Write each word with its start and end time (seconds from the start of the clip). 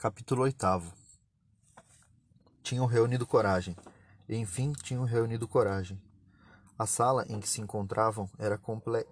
Capítulo 0.00 0.44
8 0.44 0.66
Tinham 2.62 2.86
reunido 2.86 3.26
coragem. 3.26 3.76
Enfim, 4.26 4.72
tinham 4.72 5.04
reunido 5.04 5.46
coragem. 5.46 6.00
A 6.78 6.86
sala 6.86 7.26
em 7.28 7.38
que 7.38 7.46
se 7.46 7.60
encontravam 7.60 8.26
era 8.38 8.58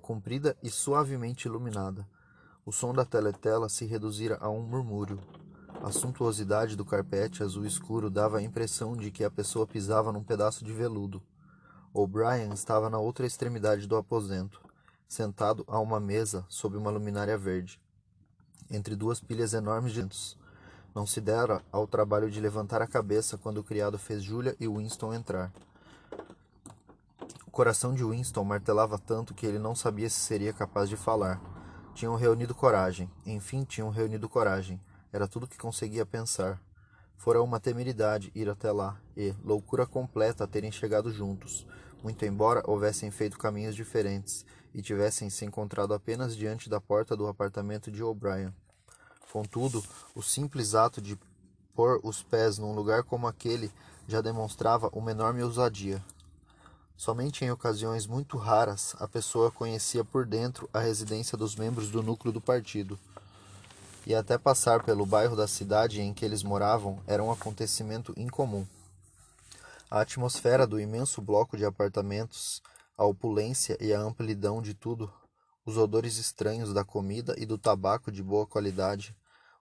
comprida 0.01 0.56
e 0.62 0.71
suavemente 0.71 1.46
iluminada. 1.46 2.09
O 2.64 2.72
som 2.72 2.95
da 2.95 3.04
teletela 3.04 3.69
se 3.69 3.85
reduzira 3.85 4.38
a 4.40 4.48
um 4.48 4.62
murmúrio. 4.62 5.21
A 5.82 5.92
suntuosidade 5.92 6.74
do 6.74 6.87
carpete 6.87 7.42
azul 7.42 7.66
escuro 7.66 8.08
dava 8.08 8.38
a 8.38 8.42
impressão 8.42 8.96
de 8.96 9.10
que 9.10 9.24
a 9.24 9.30
pessoa 9.30 9.66
pisava 9.66 10.10
num 10.10 10.24
pedaço 10.24 10.64
de 10.64 10.72
veludo. 10.72 11.22
O'Brien 11.92 12.50
estava 12.54 12.88
na 12.88 12.98
outra 12.98 13.26
extremidade 13.26 13.86
do 13.86 13.94
aposento, 13.94 14.58
sentado 15.06 15.66
a 15.68 15.78
uma 15.80 16.00
mesa 16.00 16.46
sob 16.48 16.78
uma 16.78 16.91
luminária 16.91 17.36
verde, 17.36 17.78
entre 18.70 18.96
duas 18.96 19.20
pilhas 19.20 19.52
enormes 19.52 19.92
de 19.92 20.00
lentos. 20.00 20.38
Não 20.98 21.06
se 21.06 21.20
dera 21.20 21.62
ao 21.70 21.87
trabalho 21.87 22.29
de 22.29 22.41
levantar 22.41 22.83
a 22.83 22.87
cabeça 22.88 23.38
quando 23.38 23.59
o 23.59 23.62
criado 23.62 23.97
fez 23.97 24.20
Julia 24.20 24.57
e 24.59 24.66
Winston 24.66 25.15
entrar. 25.15 25.52
O 27.47 27.52
coração 27.52 27.95
de 27.95 28.02
Winston 28.02 28.43
martelava 28.43 28.98
tanto 28.98 29.33
que 29.33 29.47
ele 29.47 29.61
não 29.61 29.77
sabia 29.77 30.11
se 30.11 30.19
seria 30.19 30.52
capaz 30.52 30.88
de 30.88 30.97
falar. 30.97 31.41
Tinham 31.95 32.16
reunido 32.16 32.52
coragem. 32.52 33.09
Enfim, 33.24 33.62
tinham 33.62 33.91
reunido 33.91 34.29
coragem. 34.29 34.80
Era 35.12 35.29
tudo 35.29 35.47
que 35.47 35.57
conseguia 35.57 36.05
pensar. 36.05 36.61
Fora 37.16 37.41
uma 37.41 37.60
temeridade 37.60 38.33
ir 38.35 38.51
até 38.51 38.73
lá 38.73 39.01
e, 39.16 39.33
loucura 39.45 39.87
completa, 39.87 40.49
terem 40.49 40.73
chegado 40.73 41.12
juntos, 41.12 41.65
muito 42.02 42.24
embora 42.24 42.69
houvessem 42.69 43.09
feito 43.12 43.38
caminhos 43.38 43.77
diferentes 43.77 44.45
e 44.74 44.83
tivessem 44.83 45.30
se 45.30 45.45
encontrado 45.45 45.95
apenas 45.95 46.37
diante 46.37 46.69
da 46.69 46.80
porta 46.80 47.16
do 47.16 47.29
apartamento 47.29 47.88
de 47.88 48.02
O'Brien. 48.02 48.52
Contudo, 49.32 49.84
o 50.14 50.23
simples 50.23 50.74
ato 50.74 51.00
de 51.00 51.18
pôr 51.74 52.00
os 52.02 52.23
pés 52.23 52.59
num 52.59 52.74
lugar 52.74 53.05
como 53.05 53.27
aquele 53.27 53.70
já 54.07 54.20
demonstrava 54.20 54.88
uma 54.93 55.10
enorme 55.10 55.43
ousadia. 55.43 56.02
Somente 56.96 57.45
em 57.45 57.51
ocasiões 57.51 58.07
muito 58.07 58.37
raras 58.37 58.96
a 58.98 59.07
pessoa 59.07 59.52
conhecia 59.52 60.02
por 60.02 60.26
dentro 60.26 60.68
a 60.73 60.80
residência 60.80 61.38
dos 61.38 61.54
membros 61.54 61.90
do 61.90 62.02
núcleo 62.02 62.32
do 62.32 62.40
partido. 62.40 62.98
E 64.06 64.14
até 64.14 64.38
passar 64.38 64.82
pelo 64.82 65.06
bairro 65.06 65.36
da 65.36 65.46
cidade 65.46 66.00
em 66.00 66.12
que 66.14 66.24
eles 66.24 66.42
moravam 66.42 66.98
era 67.06 67.22
um 67.22 67.30
acontecimento 67.30 68.12
incomum. 68.16 68.66
A 69.90 70.00
atmosfera 70.00 70.66
do 70.66 70.80
imenso 70.80 71.20
bloco 71.20 71.56
de 71.56 71.64
apartamentos, 71.64 72.62
a 72.96 73.04
opulência 73.04 73.76
e 73.80 73.92
a 73.92 74.00
amplidão 74.00 74.60
de 74.60 74.74
tudo 74.74 75.12
os 75.69 75.77
odores 75.77 76.16
estranhos 76.16 76.72
da 76.72 76.83
comida 76.83 77.34
e 77.36 77.44
do 77.44 77.58
tabaco 77.58 78.11
de 78.11 78.22
boa 78.22 78.47
qualidade, 78.47 79.14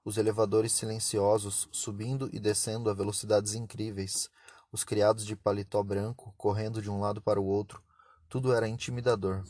os 0.06 0.18
elevadores 0.18 0.72
silenciosos 0.72 1.68
subindo 1.70 2.30
e 2.32 2.40
descendo 2.40 2.90
a 2.90 2.94
velocidades 2.94 3.56
incríveis, 3.56 4.30
os 4.72 4.86
criados 4.86 5.26
de 5.26 5.36
paletó 5.36 5.84
branco 5.84 6.34
correndo 6.38 6.82
de 6.82 6.90
um 6.90 7.02
lado 7.02 7.22
para 7.22 7.42
o 7.42 7.46
outro, 7.46 7.84
tudo 8.30 8.54
era 8.54 8.70
intimidador. 8.70 9.44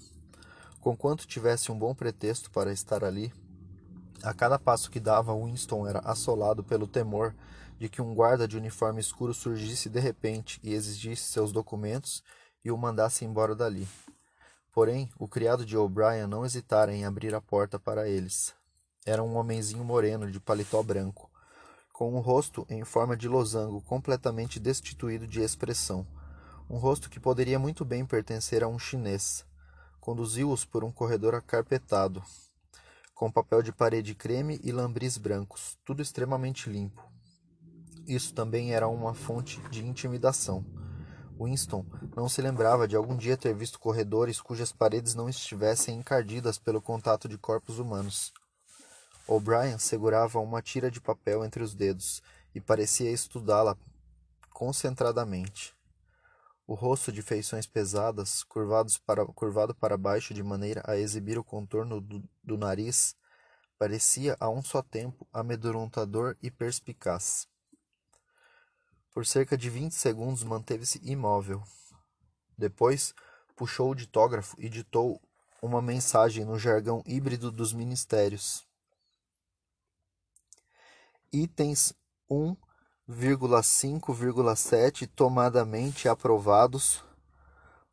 Conquanto 0.81 1.27
tivesse 1.27 1.71
um 1.71 1.77
bom 1.77 1.93
pretexto 1.93 2.49
para 2.49 2.73
estar 2.73 3.03
ali, 3.03 3.31
a 4.23 4.33
cada 4.33 4.57
passo 4.57 4.89
que 4.89 4.99
dava, 4.99 5.35
Winston 5.35 5.87
era 5.87 5.99
assolado 5.99 6.63
pelo 6.63 6.87
temor 6.87 7.35
de 7.77 7.87
que 7.87 8.01
um 8.01 8.15
guarda 8.15 8.47
de 8.47 8.57
uniforme 8.57 8.99
escuro 8.99 9.31
surgisse 9.31 9.89
de 9.89 9.99
repente 9.99 10.59
e 10.63 10.73
exigisse 10.73 11.31
seus 11.31 11.51
documentos 11.51 12.23
e 12.65 12.71
o 12.71 12.77
mandasse 12.79 13.23
embora 13.23 13.55
dali. 13.55 13.87
Porém, 14.77 15.09
o 15.17 15.27
criado 15.27 15.65
de 15.65 15.75
O'Brien 15.75 16.27
não 16.27 16.45
hesitara 16.45 16.93
em 16.93 17.03
abrir 17.03 17.33
a 17.33 17.41
porta 17.41 17.79
para 17.79 18.07
eles. 18.07 18.53
Era 19.07 19.23
um 19.23 19.35
homenzinho 19.35 19.83
moreno 19.83 20.29
de 20.29 20.39
paletó 20.39 20.83
branco, 20.83 21.31
com 21.91 22.13
um 22.13 22.19
rosto 22.19 22.63
em 22.69 22.85
forma 22.85 23.17
de 23.17 23.27
losango 23.27 23.81
completamente 23.81 24.59
destituído 24.59 25.25
de 25.25 25.41
expressão. 25.41 26.05
Um 26.69 26.77
rosto 26.77 27.09
que 27.09 27.19
poderia 27.19 27.57
muito 27.57 27.83
bem 27.83 28.05
pertencer 28.05 28.63
a 28.63 28.67
um 28.67 28.77
chinês. 28.77 29.43
Conduziu-os 29.99 30.63
por 30.63 30.83
um 30.83 30.91
corredor 30.91 31.33
acarpetado, 31.33 32.21
com 33.15 33.31
papel 33.31 33.63
de 33.63 33.71
parede 33.71 34.13
creme 34.13 34.59
e 34.63 34.71
lambris 34.71 35.17
brancos, 35.17 35.75
tudo 35.83 36.03
extremamente 36.03 36.69
limpo. 36.69 37.03
Isso 38.05 38.31
também 38.31 38.75
era 38.75 38.87
uma 38.87 39.15
fonte 39.15 39.59
de 39.71 39.83
intimidação. 39.83 40.63
Winston 41.39 41.85
não 42.15 42.27
se 42.27 42.41
lembrava 42.41 42.87
de 42.87 42.95
algum 42.95 43.15
dia 43.15 43.37
ter 43.37 43.53
visto 43.53 43.79
corredores 43.79 44.41
cujas 44.41 44.71
paredes 44.71 45.15
não 45.15 45.29
estivessem 45.29 45.97
encardidas 45.97 46.57
pelo 46.57 46.81
contato 46.81 47.27
de 47.27 47.37
corpos 47.37 47.79
humanos. 47.79 48.33
O'Brien 49.27 49.77
segurava 49.77 50.39
uma 50.39 50.61
tira 50.61 50.89
de 50.89 51.01
papel 51.01 51.43
entre 51.43 51.61
os 51.61 51.75
dedos 51.75 52.21
e 52.55 52.61
parecia 52.61 53.11
estudá-la 53.11 53.77
concentradamente. 54.51 55.75
O 56.65 56.73
rosto 56.73 57.11
de 57.11 57.21
feições 57.21 57.65
pesadas, 57.65 58.43
curvados 58.43 58.97
para, 58.97 59.25
curvado 59.25 59.75
para 59.75 59.97
baixo 59.97 60.33
de 60.33 60.43
maneira 60.43 60.81
a 60.85 60.97
exibir 60.97 61.37
o 61.37 61.43
contorno 61.43 62.01
do, 62.01 62.23
do 62.43 62.57
nariz, 62.57 63.15
parecia 63.77 64.35
a 64.39 64.49
um 64.49 64.61
só 64.61 64.81
tempo 64.81 65.27
amedrontador 65.31 66.35
e 66.41 66.49
perspicaz. 66.49 67.47
Por 69.17 69.25
cerca 69.25 69.57
de 69.57 69.67
vinte 69.67 69.95
segundos 69.95 70.43
manteve-se 70.43 71.01
imóvel. 71.03 71.63
Depois, 72.55 73.15
puxou 73.55 73.89
o 73.89 73.95
ditógrafo 73.95 74.55
e 74.59 74.69
ditou 74.69 75.19
uma 75.59 75.81
mensagem 75.81 76.45
no 76.45 76.59
jargão 76.59 77.01
híbrido 77.03 77.51
dos 77.51 77.73
ministérios. 77.73 78.63
Itens 81.33 81.95
1,5,7 82.29 85.09
tomadamente 85.15 86.07
aprovados. 86.07 87.03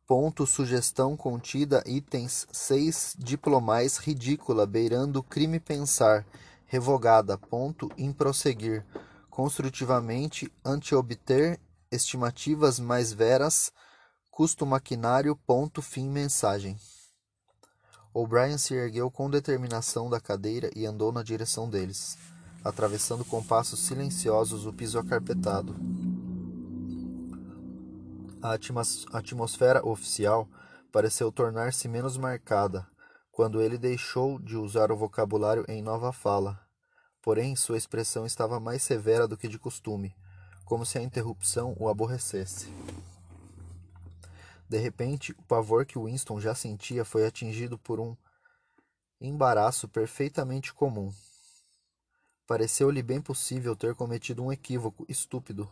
Ponto 0.05 0.45
sugestão 0.45 1.17
contida 1.17 1.81
itens 1.87 2.45
6 2.51 3.15
diplomais 3.17 3.97
ridícula 3.97 4.67
beirando 4.67 5.23
crime 5.23 5.59
pensar 5.59 6.23
revogada 6.67 7.35
ponto 7.35 7.91
em 7.97 8.13
prosseguir 8.13 8.85
construtivamente 9.35 10.49
ante 10.63 10.95
obter 10.95 11.59
estimativas 11.91 12.79
mais 12.79 13.11
veras, 13.11 13.69
custo 14.31 14.65
maquinário, 14.65 15.35
ponto, 15.35 15.81
fim, 15.81 16.09
mensagem. 16.09 16.79
O'Brien 18.13 18.57
se 18.57 18.73
ergueu 18.73 19.11
com 19.11 19.29
determinação 19.29 20.09
da 20.09 20.21
cadeira 20.21 20.71
e 20.73 20.85
andou 20.85 21.11
na 21.11 21.21
direção 21.21 21.69
deles, 21.69 22.17
atravessando 22.63 23.25
com 23.25 23.43
passos 23.43 23.81
silenciosos 23.81 24.65
o 24.65 24.71
piso 24.71 24.97
acarpetado. 24.97 25.75
A 28.41 28.57
atmosfera 29.17 29.85
oficial 29.85 30.47
pareceu 30.93 31.29
tornar-se 31.29 31.89
menos 31.89 32.15
marcada 32.15 32.87
quando 33.33 33.61
ele 33.61 33.77
deixou 33.77 34.39
de 34.39 34.55
usar 34.55 34.93
o 34.93 34.97
vocabulário 34.97 35.65
em 35.67 35.81
nova 35.81 36.13
fala 36.13 36.64
Porém, 37.25 37.55
sua 37.55 37.75
expressão 37.75 38.23
estava 38.23 38.59
mais 38.59 38.83
severa 38.83 39.27
do 39.27 39.35
que 39.35 39.47
de 39.47 39.57
costume, 39.57 40.15
como 40.63 40.85
se 40.85 40.99
a 40.99 41.01
interrupção 41.01 41.75
o 41.79 41.89
aborrecesse. 41.89 42.71
De 44.69 44.77
repente, 44.77 45.31
o 45.31 45.41
pavor 45.41 45.87
que 45.87 45.97
Winston 45.97 46.39
já 46.39 46.53
sentia 46.53 47.03
foi 47.03 47.25
atingido 47.25 47.79
por 47.79 47.99
um 47.99 48.15
embaraço 49.19 49.87
perfeitamente 49.87 50.71
comum. 50.71 51.11
Pareceu-lhe 52.45 53.01
bem 53.01 53.19
possível 53.19 53.75
ter 53.75 53.95
cometido 53.95 54.43
um 54.43 54.51
equívoco 54.51 55.03
estúpido, 55.09 55.67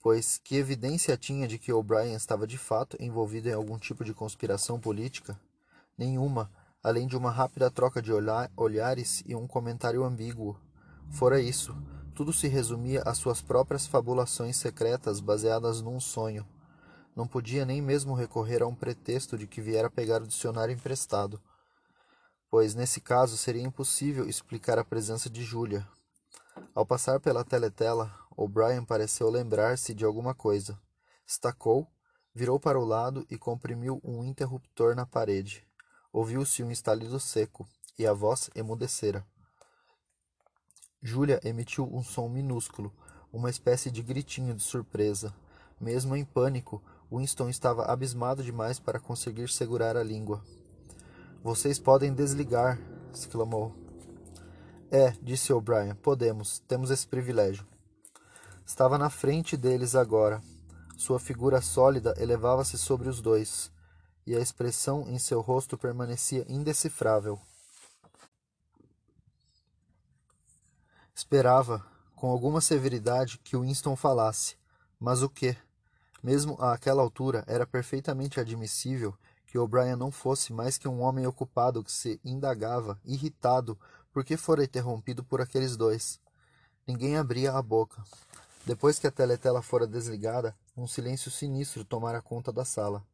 pois 0.00 0.38
que 0.38 0.54
evidência 0.54 1.16
tinha 1.16 1.48
de 1.48 1.58
que 1.58 1.72
O'Brien 1.72 2.14
estava 2.14 2.46
de 2.46 2.56
fato 2.56 2.96
envolvido 3.00 3.48
em 3.48 3.52
algum 3.52 3.80
tipo 3.80 4.04
de 4.04 4.14
conspiração 4.14 4.78
política? 4.78 5.36
Nenhuma, 5.98 6.48
além 6.82 7.06
de 7.06 7.16
uma 7.16 7.30
rápida 7.30 7.70
troca 7.70 8.02
de 8.02 8.12
olhares 8.12 9.22
e 9.26 9.34
um 9.34 9.46
comentário 9.46 10.02
ambíguo. 10.02 10.58
Fora 11.10 11.40
isso, 11.40 11.76
tudo 12.14 12.32
se 12.32 12.48
resumia 12.48 13.02
às 13.02 13.18
suas 13.18 13.40
próprias 13.40 13.86
fabulações 13.86 14.56
secretas 14.56 15.20
baseadas 15.20 15.80
num 15.80 16.00
sonho. 16.00 16.46
Não 17.14 17.26
podia 17.26 17.64
nem 17.64 17.80
mesmo 17.80 18.14
recorrer 18.14 18.62
a 18.62 18.66
um 18.66 18.74
pretexto 18.74 19.36
de 19.38 19.46
que 19.46 19.60
viera 19.60 19.90
pegar 19.90 20.22
o 20.22 20.26
dicionário 20.26 20.74
emprestado, 20.74 21.40
pois 22.50 22.74
nesse 22.74 23.00
caso 23.00 23.36
seria 23.36 23.62
impossível 23.62 24.28
explicar 24.28 24.78
a 24.78 24.84
presença 24.84 25.30
de 25.30 25.42
Júlia. 25.42 25.86
Ao 26.74 26.84
passar 26.84 27.20
pela 27.20 27.44
teletela, 27.44 28.12
O'Brien 28.36 28.84
pareceu 28.84 29.30
lembrar-se 29.30 29.94
de 29.94 30.04
alguma 30.04 30.34
coisa. 30.34 30.78
Estacou, 31.26 31.86
virou 32.34 32.58
para 32.58 32.78
o 32.78 32.84
lado 32.84 33.26
e 33.30 33.38
comprimiu 33.38 34.00
um 34.02 34.24
interruptor 34.24 34.94
na 34.94 35.06
parede. 35.06 35.66
Ouviu-se 36.12 36.62
um 36.62 36.70
estalido 36.70 37.18
seco, 37.18 37.66
e 37.98 38.06
a 38.06 38.12
voz 38.12 38.50
emudecera. 38.54 39.24
Júlia 41.02 41.40
emitiu 41.42 41.88
um 41.92 42.02
som 42.02 42.28
minúsculo, 42.28 42.92
uma 43.32 43.50
espécie 43.50 43.90
de 43.90 44.02
gritinho 44.02 44.54
de 44.54 44.62
surpresa. 44.62 45.34
Mesmo 45.80 46.14
em 46.14 46.24
pânico, 46.24 46.82
Winston 47.10 47.48
estava 47.48 47.86
abismado 47.86 48.42
demais 48.42 48.78
para 48.78 49.00
conseguir 49.00 49.48
segurar 49.48 49.96
a 49.96 50.02
língua. 50.02 50.44
Vocês 51.42 51.78
podem 51.78 52.14
desligar, 52.14 52.78
exclamou. 53.12 53.74
É, 54.90 55.10
disse 55.22 55.52
O'Brien, 55.52 55.94
podemos, 55.94 56.60
temos 56.60 56.90
esse 56.90 57.06
privilégio. 57.06 57.66
Estava 58.64 58.96
na 58.96 59.10
frente 59.10 59.56
deles 59.56 59.94
agora. 59.96 60.40
Sua 60.96 61.18
figura 61.18 61.60
sólida 61.60 62.14
elevava-se 62.18 62.78
sobre 62.78 63.08
os 63.08 63.20
dois, 63.20 63.71
e 64.26 64.34
a 64.34 64.40
expressão 64.40 65.08
em 65.08 65.18
seu 65.18 65.40
rosto 65.40 65.76
permanecia 65.76 66.44
indecifrável. 66.48 67.40
Esperava, 71.14 71.84
com 72.14 72.30
alguma 72.30 72.60
severidade, 72.60 73.38
que 73.38 73.56
Winston 73.56 73.96
falasse. 73.96 74.56
Mas 74.98 75.22
o 75.22 75.28
que? 75.28 75.56
Mesmo 76.22 76.54
àquela 76.60 77.02
altura, 77.02 77.44
era 77.46 77.66
perfeitamente 77.66 78.38
admissível 78.38 79.14
que 79.46 79.58
O'Brien 79.58 79.96
não 79.96 80.10
fosse 80.10 80.52
mais 80.52 80.78
que 80.78 80.88
um 80.88 81.02
homem 81.02 81.26
ocupado 81.26 81.84
que 81.84 81.92
se 81.92 82.18
indagava, 82.24 82.98
irritado, 83.04 83.78
por 84.12 84.24
que 84.24 84.36
fora 84.36 84.64
interrompido 84.64 85.22
por 85.22 85.40
aqueles 85.40 85.76
dois. 85.76 86.18
Ninguém 86.86 87.16
abria 87.16 87.52
a 87.52 87.60
boca. 87.60 88.02
Depois 88.64 88.98
que 88.98 89.06
a 89.06 89.10
teletela 89.10 89.60
fora 89.60 89.86
desligada, 89.86 90.56
um 90.76 90.86
silêncio 90.86 91.30
sinistro 91.30 91.84
tomara 91.84 92.22
conta 92.22 92.52
da 92.52 92.64
sala. 92.64 93.04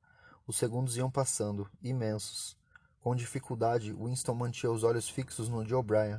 Os 0.49 0.57
segundos 0.57 0.97
iam 0.97 1.11
passando, 1.11 1.69
imensos. 1.83 2.57
Com 3.03 3.15
dificuldade, 3.15 3.93
Winston 3.93 4.35
mantinha 4.35 4.73
os 4.73 4.83
olhos 4.83 5.07
fixos 5.07 5.47
no 5.47 5.63
de 5.63 5.75
O'Brien. 5.75 6.19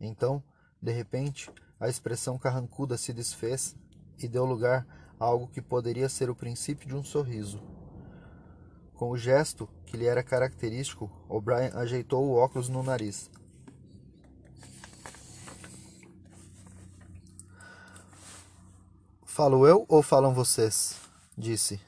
Então, 0.00 0.40
de 0.80 0.92
repente, 0.92 1.50
a 1.80 1.88
expressão 1.88 2.38
carrancuda 2.38 2.96
se 2.96 3.12
desfez 3.12 3.74
e 4.16 4.28
deu 4.28 4.44
lugar 4.44 4.86
a 5.18 5.24
algo 5.24 5.48
que 5.48 5.60
poderia 5.60 6.08
ser 6.08 6.30
o 6.30 6.36
princípio 6.36 6.86
de 6.86 6.94
um 6.94 7.02
sorriso. 7.02 7.60
Com 8.94 9.10
o 9.10 9.18
gesto 9.18 9.68
que 9.86 9.96
lhe 9.96 10.06
era 10.06 10.22
característico, 10.22 11.10
O'Brien 11.28 11.72
ajeitou 11.74 12.24
o 12.28 12.36
óculos 12.36 12.68
no 12.68 12.84
nariz. 12.84 13.28
Falo 19.24 19.66
eu 19.66 19.84
ou 19.88 20.00
falam 20.00 20.32
vocês? 20.32 20.96
disse. 21.36 21.87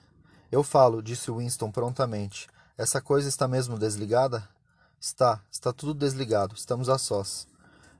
Eu 0.50 0.64
falo, 0.64 1.00
disse 1.00 1.30
Winston 1.30 1.70
prontamente. 1.70 2.48
Essa 2.76 3.00
coisa 3.00 3.28
está 3.28 3.46
mesmo 3.46 3.78
desligada? 3.78 4.48
Está, 4.98 5.40
está 5.48 5.72
tudo 5.72 5.94
desligado. 5.94 6.56
Estamos 6.56 6.88
a 6.88 6.98
sós. 6.98 7.46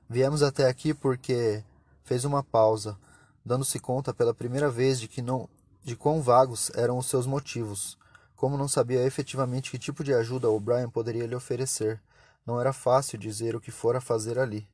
Viemos 0.09 0.43
até 0.43 0.67
aqui 0.67 0.93
porque 0.93 1.63
fez 2.03 2.25
uma 2.25 2.43
pausa, 2.43 2.97
dando-se 3.45 3.79
conta 3.79 4.13
pela 4.13 4.33
primeira 4.33 4.69
vez 4.69 4.99
de 4.99 5.07
que 5.07 5.21
não 5.21 5.47
de 5.81 5.95
quão 5.95 6.21
vagos 6.21 6.69
eram 6.75 6.97
os 6.97 7.05
seus 7.05 7.25
motivos. 7.25 7.97
Como 8.35 8.57
não 8.57 8.67
sabia 8.67 9.01
efetivamente 9.05 9.71
que 9.71 9.79
tipo 9.79 10.03
de 10.03 10.13
ajuda 10.13 10.49
O'Brien 10.49 10.89
poderia 10.89 11.25
lhe 11.25 11.35
oferecer, 11.35 12.01
não 12.45 12.59
era 12.59 12.73
fácil 12.73 13.17
dizer 13.17 13.55
o 13.55 13.61
que 13.61 13.71
fora 13.71 14.01
fazer 14.01 14.37
ali. 14.37 14.67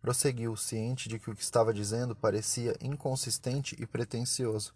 Prosseguiu, 0.00 0.56
ciente 0.56 1.06
de 1.06 1.18
que 1.18 1.30
o 1.30 1.36
que 1.36 1.42
estava 1.42 1.74
dizendo 1.74 2.16
parecia 2.16 2.74
inconsistente 2.80 3.76
e 3.78 3.86
pretensioso. 3.86 4.72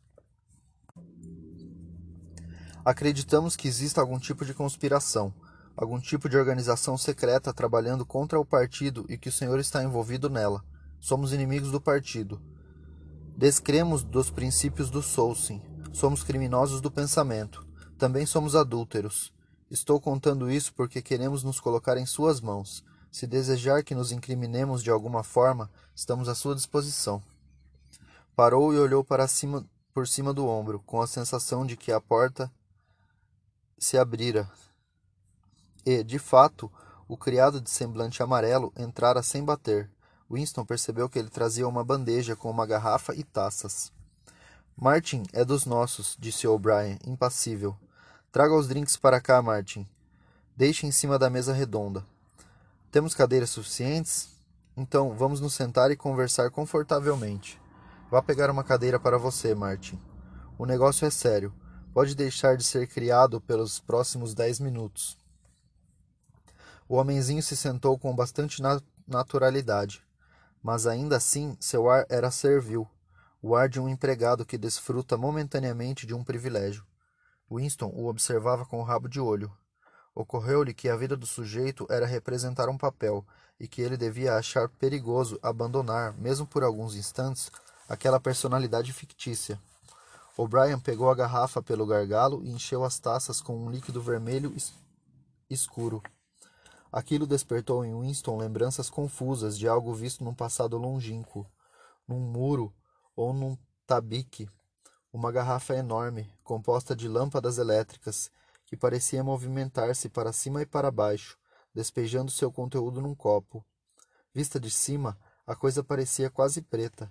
Acreditamos 2.85 3.57
que 3.57 3.67
exista 3.67 4.03
algum 4.03 4.19
tipo 4.19 4.45
de 4.45 4.53
conspiração, 4.53 5.33
algum 5.75 5.99
tipo 5.99 6.29
de 6.29 6.37
organização 6.37 6.99
secreta 6.99 7.51
trabalhando 7.51 8.05
contra 8.05 8.39
o 8.39 8.45
partido 8.45 9.07
e 9.09 9.17
que 9.17 9.31
o 9.31 9.33
senhor 9.33 9.59
está 9.59 9.83
envolvido 9.83 10.29
nela. 10.29 10.63
Somos 11.01 11.33
inimigos 11.33 11.71
do 11.71 11.81
partido. 11.81 12.43
Descremos 13.37 14.05
dos 14.05 14.29
princípios 14.31 14.91
do 14.91 15.01
Soulsin. 15.01 15.63
Somos 15.95 16.23
criminosos 16.23 16.83
do 16.83 16.91
pensamento. 16.91 17.67
Também 17.97 18.27
somos 18.27 18.55
adúlteros. 18.55 19.33
Estou 19.71 19.99
contando 19.99 20.51
isso 20.51 20.75
porque 20.75 21.01
queremos 21.01 21.43
nos 21.43 21.59
colocar 21.59 21.97
em 21.97 22.05
suas 22.05 22.39
mãos. 22.39 22.85
Se 23.11 23.27
desejar 23.27 23.83
que 23.83 23.95
nos 23.95 24.13
incriminemos 24.13 24.83
de 24.83 24.91
alguma 24.91 25.23
forma, 25.23 25.71
estamos 25.95 26.29
à 26.29 26.35
sua 26.35 26.55
disposição. 26.55 27.23
Parou 28.37 28.75
e 28.75 28.79
olhou 28.79 29.03
para 29.03 29.27
cima, 29.27 29.65
por 29.95 30.07
cima 30.07 30.35
do 30.35 30.47
ombro, 30.47 30.83
com 30.85 31.01
a 31.01 31.07
sensação 31.07 31.65
de 31.65 31.77
que 31.79 31.91
a 31.91 32.01
porta 32.01 32.53
se 33.79 33.99
abrira 33.99 34.49
e, 35.85 36.03
de 36.03 36.19
fato, 36.19 36.71
o 37.07 37.17
criado 37.17 37.61
de 37.61 37.69
semblante 37.69 38.23
amarelo 38.23 38.73
entrara 38.77 39.23
sem 39.23 39.45
bater. 39.45 39.91
Winston 40.31 40.65
percebeu 40.65 41.09
que 41.09 41.19
ele 41.19 41.29
trazia 41.29 41.69
uma 41.69 41.85
bandeja 41.85 42.35
com 42.35 42.51
uma 42.51 42.67
garrafa 42.67 43.15
e 43.15 43.23
taças. 43.23 43.93
Martin 44.77 45.23
é 45.33 45.45
dos 45.45 45.67
nossos, 45.67 46.17
disse 46.19 46.49
O'Brien, 46.49 46.99
impassível. 47.07 47.77
Traga 48.33 48.55
os 48.55 48.67
drinks 48.67 48.97
para 48.97 49.21
cá, 49.21 49.41
Martin. 49.43 49.87
Deixe 50.57 50.87
em 50.87 50.91
cima 50.91 51.19
da 51.19 51.31
mesa 51.31 51.53
redonda. 51.53 52.05
Temos 52.91 53.15
cadeiras 53.15 53.51
suficientes? 53.51 54.31
Então, 54.77 55.15
vamos 55.15 55.41
nos 55.41 55.55
sentar 55.55 55.91
e 55.91 55.97
conversar 55.97 56.51
confortavelmente. 56.51 57.61
Vá 58.11 58.23
pegar 58.23 58.51
uma 58.51 58.65
cadeira 58.65 58.99
para 58.99 59.19
você, 59.19 59.55
Martin. 59.55 60.01
O 60.59 60.65
negócio 60.65 61.07
é 61.07 61.11
sério. 61.11 61.53
Pode 61.95 62.17
deixar 62.17 62.57
de 62.57 62.65
ser 62.65 62.89
criado 62.89 63.41
pelos 63.41 63.79
próximos 63.79 64.35
dez 64.35 64.59
minutos. 64.59 65.17
O 66.89 66.97
homenzinho 66.97 67.41
se 67.41 67.57
sentou 67.57 67.97
com 67.97 68.13
bastante 68.13 68.61
naturalidade, 69.07 70.05
mas 70.61 70.89
ainda 70.89 71.17
assim 71.17 71.57
seu 71.61 71.89
ar 71.89 72.05
era 72.09 72.33
servil, 72.33 72.85
o 73.41 73.55
ar 73.55 73.69
de 73.69 73.79
um 73.79 73.89
empregado 73.89 74.45
que 74.45 74.59
desfruta 74.59 75.17
momentaneamente 75.17 76.05
de 76.05 76.13
um 76.13 76.25
privilégio. 76.25 76.85
Winston 77.49 77.93
o 77.95 78.09
observava 78.09 78.67
com 78.67 78.81
o 78.81 78.85
rabo 78.85 79.09
de 79.09 79.21
olho. 79.21 79.57
Ocorreu-lhe 80.17 80.75
que 80.75 80.89
a 80.89 80.97
vida 80.97 81.17
do 81.17 81.27
sujeito 81.27 81.87
era 81.89 82.07
representar 82.07 82.69
um 82.69 82.77
papel 82.77 83.25
e 83.61 83.69
que 83.69 83.81
ele 83.81 83.97
devia 83.97 84.35
achar 84.35 84.69
perigoso 84.69 85.39
abandonar, 85.41 86.13
mesmo 86.15 86.45
por 86.45 86.65
alguns 86.65 86.97
instantes, 86.97 87.53
aquela 87.89 88.19
personalidade 88.19 88.93
fictícia. 88.93 89.61
O'Brien 90.37 90.81
pegou 90.81 91.09
a 91.09 91.15
garrafa 91.15 91.63
pelo 91.63 91.87
gargalo 91.87 92.43
e 92.45 92.51
encheu 92.51 92.83
as 92.83 92.99
taças 92.99 93.41
com 93.41 93.57
um 93.57 93.71
líquido 93.71 94.03
vermelho 94.03 94.53
escuro. 95.49 96.03
Aquilo 96.91 97.25
despertou 97.25 97.85
em 97.85 97.95
Winston 98.01 98.37
lembranças 98.37 98.91
confusas 98.91 99.57
de 99.57 99.69
algo 99.69 99.95
visto 99.95 100.25
num 100.25 100.35
passado 100.35 100.77
longínquo, 100.77 101.47
num 102.07 102.19
muro 102.19 102.75
ou 103.15 103.33
num 103.33 103.57
tabique, 103.87 104.49
uma 105.13 105.31
garrafa 105.31 105.77
enorme, 105.77 106.29
composta 106.43 106.97
de 106.97 107.07
lâmpadas 107.07 107.59
elétricas, 107.59 108.29
que 108.67 108.77
parecia 108.77 109.23
movimentar-se 109.23 110.09
para 110.09 110.33
cima 110.33 110.63
e 110.63 110.67
para 110.67 110.91
baixo, 110.91 111.39
despejando 111.73 112.33
seu 112.33 112.51
conteúdo 112.51 113.01
num 113.01 113.15
copo. 113.15 113.65
Vista 114.35 114.59
de 114.59 114.71
cima, 114.71 115.17
a 115.47 115.55
coisa 115.55 115.85
parecia 115.85 116.29
quase 116.29 116.61
preta. 116.61 117.09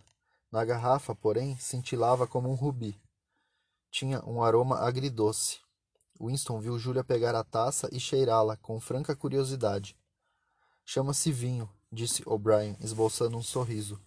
Na 0.52 0.66
garrafa, 0.66 1.16
porém, 1.16 1.58
cintilava 1.58 2.28
como 2.28 2.50
um 2.50 2.56
rubi. 2.56 3.00
Tinha 3.94 4.24
um 4.26 4.42
aroma 4.42 4.80
agridoce. 4.80 5.60
Winston 6.20 6.60
viu 6.60 6.80
Julia 6.80 7.04
pegar 7.04 7.36
a 7.36 7.44
taça 7.44 7.88
e 7.92 8.00
cheirá-la 8.00 8.58
com 8.58 8.80
franca 8.80 9.16
curiosidade. 9.16 9.96
Chama-se 10.84 11.32
vinho, 11.32 11.70
disse 11.92 12.24
O'Brien, 12.26 12.76
esboçando 12.82 13.38
um 13.38 13.44
sorriso. 13.44 14.02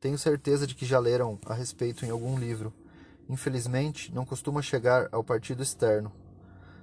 Tenho 0.00 0.18
certeza 0.18 0.66
de 0.66 0.74
que 0.74 0.84
já 0.84 0.98
leram 0.98 1.38
a 1.46 1.54
respeito 1.54 2.04
em 2.04 2.10
algum 2.10 2.36
livro. 2.36 2.74
Infelizmente, 3.28 4.12
não 4.12 4.26
costuma 4.26 4.62
chegar 4.62 5.08
ao 5.12 5.22
partido 5.22 5.62
externo. 5.62 6.10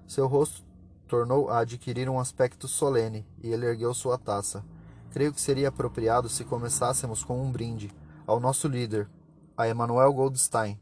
Seu 0.08 0.25
rosto 0.25 0.63
tornou 1.06 1.50
a 1.50 1.60
adquirir 1.60 2.10
um 2.10 2.18
aspecto 2.18 2.66
solene 2.66 3.27
e 3.44 3.50
ele 3.50 3.66
ergueu 3.66 3.94
sua 3.94 4.18
taça. 4.18 4.63
Creio 5.12 5.34
que 5.34 5.42
seria 5.42 5.68
apropriado 5.68 6.30
se 6.30 6.46
começássemos 6.46 7.25
com 7.25 7.44
um 7.44 7.51
brinde 7.51 7.92
ao 8.25 8.39
nosso 8.39 8.70
líder, 8.70 9.10
a 9.58 9.68
Emanuel 9.68 10.13
Goldstein. 10.13 10.80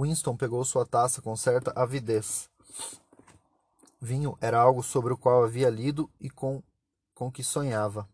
Winston 0.00 0.34
pegou 0.34 0.64
sua 0.64 0.86
taça 0.86 1.20
com 1.20 1.36
certa 1.36 1.72
avidez. 1.76 2.48
Vinho 4.00 4.36
era 4.40 4.58
algo 4.58 4.82
sobre 4.82 5.12
o 5.12 5.16
qual 5.16 5.44
havia 5.44 5.68
lido 5.68 6.10
e 6.18 6.30
com, 6.30 6.62
com 7.14 7.30
que 7.30 7.44
sonhava. 7.44 8.08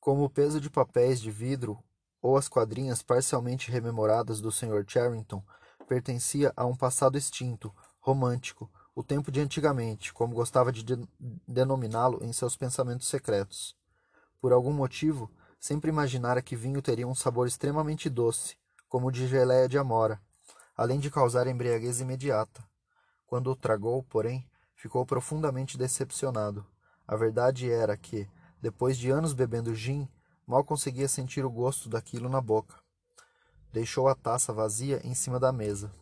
Como 0.00 0.24
o 0.24 0.30
peso 0.30 0.60
de 0.60 0.68
papéis 0.68 1.20
de 1.20 1.30
vidro 1.30 1.78
ou 2.20 2.36
as 2.36 2.48
quadrinhas 2.48 3.00
parcialmente 3.00 3.70
rememoradas 3.70 4.40
do 4.40 4.50
Sr. 4.50 4.84
Charrington 4.88 5.40
pertencia 5.86 6.52
a 6.56 6.66
um 6.66 6.76
passado 6.76 7.16
extinto, 7.16 7.72
romântico, 8.00 8.68
o 8.94 9.02
tempo 9.02 9.30
de 9.30 9.40
antigamente, 9.40 10.12
como 10.12 10.34
gostava 10.34 10.72
de, 10.72 10.82
de 10.82 11.08
denominá-lo 11.46 12.24
em 12.24 12.32
seus 12.32 12.56
pensamentos 12.56 13.06
secretos. 13.06 13.76
Por 14.40 14.52
algum 14.52 14.72
motivo, 14.72 15.30
sempre 15.60 15.90
imaginara 15.90 16.42
que 16.42 16.56
vinho 16.56 16.82
teria 16.82 17.06
um 17.06 17.14
sabor 17.14 17.46
extremamente 17.46 18.10
doce, 18.10 18.56
como 18.88 19.06
o 19.06 19.12
de 19.12 19.28
geleia 19.28 19.68
de 19.68 19.78
amora, 19.78 20.20
além 20.78 21.00
de 21.00 21.10
causar 21.10 21.48
embriaguez 21.48 22.00
imediata. 22.00 22.64
Quando 23.26 23.50
o 23.50 23.56
tragou, 23.56 24.04
porém, 24.04 24.48
ficou 24.76 25.04
profundamente 25.04 25.76
decepcionado. 25.76 26.64
A 27.04 27.16
verdade 27.16 27.68
era 27.68 27.96
que, 27.96 28.28
depois 28.62 28.96
de 28.96 29.10
anos 29.10 29.32
bebendo 29.32 29.74
gin, 29.74 30.08
mal 30.46 30.62
conseguia 30.62 31.08
sentir 31.08 31.44
o 31.44 31.50
gosto 31.50 31.88
daquilo 31.88 32.28
na 32.28 32.40
boca. 32.40 32.76
Deixou 33.72 34.06
a 34.06 34.14
taça 34.14 34.52
vazia 34.52 35.00
em 35.04 35.14
cima 35.14 35.40
da 35.40 35.52
mesa. 35.52 35.92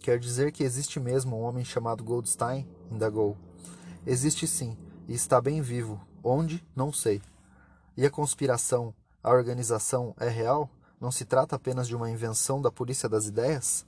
Quer 0.00 0.18
dizer 0.18 0.52
que 0.52 0.64
existe 0.64 0.98
mesmo 0.98 1.36
um 1.36 1.42
homem 1.42 1.64
chamado 1.64 2.02
Goldstein? 2.02 2.66
indagou. 2.90 3.36
Existe 4.06 4.48
sim, 4.48 4.76
e 5.06 5.12
está 5.12 5.38
bem 5.38 5.60
vivo. 5.60 6.00
Onde? 6.24 6.66
Não 6.74 6.94
sei. 6.94 7.20
E 7.94 8.06
a 8.06 8.10
conspiração, 8.10 8.94
a 9.22 9.30
organização 9.30 10.14
é 10.18 10.30
real? 10.30 10.70
Não 11.02 11.10
se 11.10 11.24
trata 11.24 11.56
apenas 11.56 11.88
de 11.88 11.96
uma 11.96 12.08
invenção 12.08 12.62
da 12.62 12.70
polícia 12.70 13.08
das 13.08 13.26
ideias? 13.26 13.84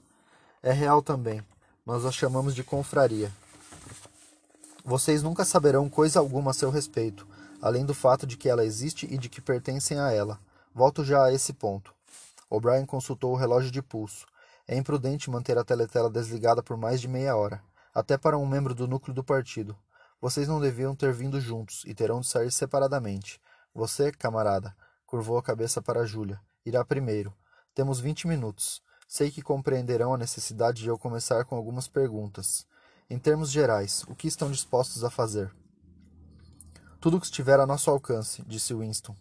É 0.61 0.73
real 0.73 1.01
também. 1.01 1.41
Nós 1.85 2.05
a 2.05 2.11
chamamos 2.11 2.53
de 2.53 2.61
confraria. 2.61 3.31
Vocês 4.83 5.23
nunca 5.23 5.45
saberão 5.45 5.89
coisa 5.89 6.19
alguma 6.19 6.51
a 6.51 6.53
seu 6.53 6.69
respeito, 6.69 7.25
além 7.61 7.85
do 7.85 7.93
fato 7.93 8.27
de 8.27 8.35
que 8.35 8.49
ela 8.49 8.65
existe 8.65 9.07
e 9.09 9.17
de 9.17 9.29
que 9.29 9.39
pertencem 9.39 9.97
a 9.97 10.11
ela. 10.11 10.37
Volto 10.73 11.05
já 11.05 11.23
a 11.23 11.31
esse 11.31 11.53
ponto. 11.53 11.95
O'Brien 12.49 12.85
consultou 12.85 13.31
o 13.31 13.37
relógio 13.37 13.71
de 13.71 13.81
pulso. 13.81 14.25
É 14.67 14.75
imprudente 14.75 15.29
manter 15.29 15.57
a 15.57 15.63
teletela 15.63 16.09
desligada 16.09 16.61
por 16.61 16.75
mais 16.75 16.99
de 16.99 17.07
meia 17.07 17.37
hora, 17.37 17.63
até 17.93 18.17
para 18.17 18.37
um 18.37 18.45
membro 18.45 18.75
do 18.75 18.89
núcleo 18.89 19.15
do 19.15 19.23
partido. 19.23 19.73
Vocês 20.19 20.49
não 20.49 20.59
deviam 20.59 20.93
ter 20.93 21.13
vindo 21.13 21.39
juntos 21.39 21.81
e 21.85 21.95
terão 21.95 22.19
de 22.19 22.27
sair 22.27 22.51
separadamente. 22.51 23.39
Você, 23.73 24.11
camarada, 24.11 24.75
curvou 25.07 25.37
a 25.37 25.41
cabeça 25.41 25.81
para 25.81 26.05
Júlia. 26.05 26.41
Irá 26.65 26.83
primeiro. 26.83 27.31
Temos 27.75 27.99
vinte 27.99 28.27
minutos. 28.27 28.81
Sei 29.07 29.29
que 29.29 29.43
compreenderão 29.43 30.15
a 30.15 30.17
necessidade 30.17 30.81
de 30.81 30.89
eu 30.89 30.97
começar 30.97 31.45
com 31.45 31.55
algumas 31.55 31.87
perguntas. 31.87 32.65
Em 33.07 33.19
termos 33.19 33.51
gerais, 33.51 34.03
o 34.07 34.15
que 34.15 34.27
estão 34.27 34.49
dispostos 34.49 35.03
a 35.03 35.11
fazer? 35.11 35.53
Tudo 36.99 37.17
o 37.17 37.19
que 37.19 37.27
estiver 37.27 37.59
a 37.59 37.67
nosso 37.67 37.91
alcance, 37.91 38.43
disse 38.47 38.73
Winston. 38.73 39.15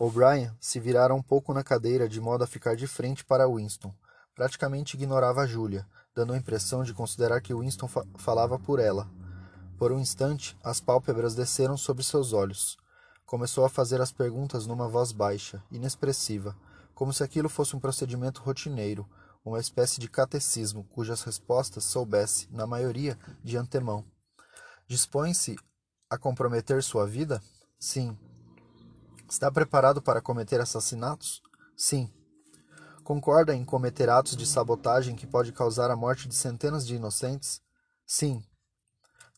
O'Brien 0.00 0.50
se 0.60 0.80
virara 0.80 1.14
um 1.14 1.22
pouco 1.22 1.54
na 1.54 1.62
cadeira 1.62 2.08
de 2.08 2.20
modo 2.20 2.42
a 2.42 2.46
ficar 2.48 2.74
de 2.74 2.88
frente 2.88 3.24
para 3.24 3.46
Winston. 3.46 3.94
Praticamente 4.34 4.96
ignorava 4.96 5.46
Julia, 5.46 5.86
dando 6.12 6.32
a 6.32 6.36
impressão 6.36 6.82
de 6.82 6.92
considerar 6.92 7.40
que 7.40 7.54
Winston 7.54 7.86
fa 7.86 8.04
falava 8.16 8.58
por 8.58 8.80
ela. 8.80 9.08
Por 9.78 9.92
um 9.92 10.00
instante, 10.00 10.58
as 10.64 10.80
pálpebras 10.80 11.36
desceram 11.36 11.76
sobre 11.76 12.02
seus 12.02 12.32
olhos. 12.32 12.76
Começou 13.26 13.64
a 13.64 13.70
fazer 13.70 14.00
as 14.00 14.12
perguntas 14.12 14.66
numa 14.66 14.86
voz 14.86 15.10
baixa, 15.10 15.62
inexpressiva, 15.70 16.56
como 16.94 17.12
se 17.12 17.24
aquilo 17.24 17.48
fosse 17.48 17.74
um 17.74 17.80
procedimento 17.80 18.42
rotineiro, 18.42 19.08
uma 19.44 19.58
espécie 19.58 20.00
de 20.00 20.08
catecismo 20.08 20.84
cujas 20.84 21.22
respostas 21.22 21.84
soubesse, 21.84 22.48
na 22.50 22.66
maioria, 22.66 23.18
de 23.42 23.56
antemão. 23.56 24.04
Dispõe-se 24.86 25.56
a 26.10 26.18
comprometer 26.18 26.82
sua 26.82 27.06
vida? 27.06 27.42
Sim. 27.78 28.16
Está 29.28 29.50
preparado 29.50 30.02
para 30.02 30.20
cometer 30.20 30.60
assassinatos? 30.60 31.42
Sim. 31.76 32.12
Concorda 33.02 33.54
em 33.54 33.64
cometer 33.64 34.08
atos 34.08 34.36
de 34.36 34.46
sabotagem 34.46 35.16
que 35.16 35.26
pode 35.26 35.52
causar 35.52 35.90
a 35.90 35.96
morte 35.96 36.28
de 36.28 36.34
centenas 36.34 36.86
de 36.86 36.94
inocentes? 36.96 37.60
Sim. 38.06 38.42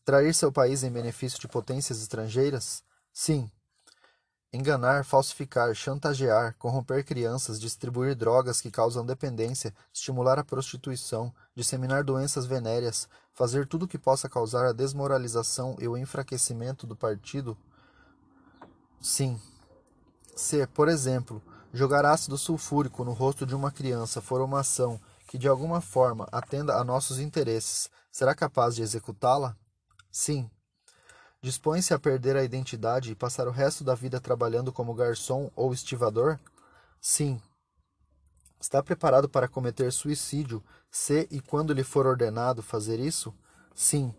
Trair 0.05 0.33
seu 0.33 0.51
país 0.51 0.83
em 0.83 0.91
benefício 0.91 1.39
de 1.39 1.47
potências 1.47 2.01
estrangeiras? 2.01 2.83
Sim. 3.11 3.49
Enganar, 4.51 5.03
falsificar, 5.03 5.75
chantagear, 5.75 6.55
corromper 6.57 7.03
crianças, 7.03 7.59
distribuir 7.59 8.15
drogas 8.15 8.61
que 8.61 8.71
causam 8.71 9.05
dependência, 9.05 9.73
estimular 9.93 10.39
a 10.39 10.43
prostituição, 10.43 11.33
disseminar 11.53 12.03
doenças 12.03 12.45
venéreas, 12.45 13.09
fazer 13.33 13.67
tudo 13.67 13.87
que 13.87 13.97
possa 13.97 14.29
causar 14.29 14.65
a 14.65 14.71
desmoralização 14.71 15.75
e 15.79 15.87
o 15.87 15.97
enfraquecimento 15.97 16.87
do 16.87 16.95
partido? 16.95 17.57
Sim. 19.01 19.39
Se, 20.33 20.65
por 20.67 20.87
exemplo, 20.87 21.41
jogar 21.73 22.05
ácido 22.05 22.37
sulfúrico 22.37 23.03
no 23.03 23.11
rosto 23.11 23.45
de 23.45 23.53
uma 23.53 23.71
criança 23.71 24.21
for 24.21 24.41
uma 24.41 24.61
ação 24.61 24.99
que 25.27 25.37
de 25.37 25.47
alguma 25.47 25.81
forma 25.81 26.27
atenda 26.31 26.75
a 26.75 26.83
nossos 26.85 27.19
interesses, 27.19 27.89
será 28.09 28.33
capaz 28.33 28.75
de 28.75 28.81
executá-la? 28.81 29.57
Sim. 30.09 30.49
Dispõe-se 31.47 31.93
a 31.93 31.97
perder 31.97 32.35
a 32.35 32.43
identidade 32.43 33.09
e 33.09 33.15
passar 33.15 33.47
o 33.47 33.51
resto 33.51 33.81
da 33.81 33.95
vida 33.95 34.19
trabalhando 34.19 34.69
como 34.73 34.93
garçom 34.93 35.49
ou 35.55 35.71
estivador? 35.71 36.37
Sim. 36.99 37.41
Está 38.59 38.83
preparado 38.83 39.29
para 39.29 39.47
cometer 39.47 39.93
suicídio 39.93 40.61
se 40.91 41.25
e 41.31 41.39
quando 41.39 41.71
lhe 41.71 41.85
for 41.85 42.05
ordenado 42.05 42.61
fazer 42.61 42.99
isso? 42.99 43.33
Sim. 43.73 44.13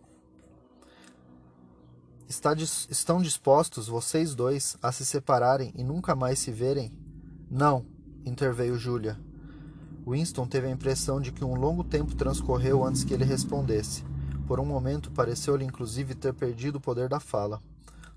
Está, 2.27 2.55
estão 2.55 3.21
dispostos 3.21 3.89
vocês 3.89 4.35
dois 4.35 4.79
a 4.81 4.91
se 4.91 5.05
separarem 5.05 5.71
e 5.77 5.85
nunca 5.85 6.17
mais 6.17 6.39
se 6.39 6.51
verem? 6.51 6.99
Não, 7.51 7.85
interveio 8.25 8.79
Júlia. 8.79 9.21
Winston 10.07 10.47
teve 10.47 10.67
a 10.67 10.71
impressão 10.71 11.21
de 11.21 11.31
que 11.31 11.45
um 11.45 11.55
longo 11.55 11.85
tempo 11.85 12.15
transcorreu 12.15 12.83
antes 12.83 13.05
que 13.05 13.13
ele 13.13 13.27
respondesse. 13.27 14.03
Por 14.49 14.59
um 14.59 14.65
momento 14.65 15.11
pareceu-lhe 15.11 15.63
inclusive 15.63 16.15
ter 16.15 16.33
perdido 16.33 16.77
o 16.77 16.81
poder 16.81 17.07
da 17.07 17.21
fala. 17.21 17.63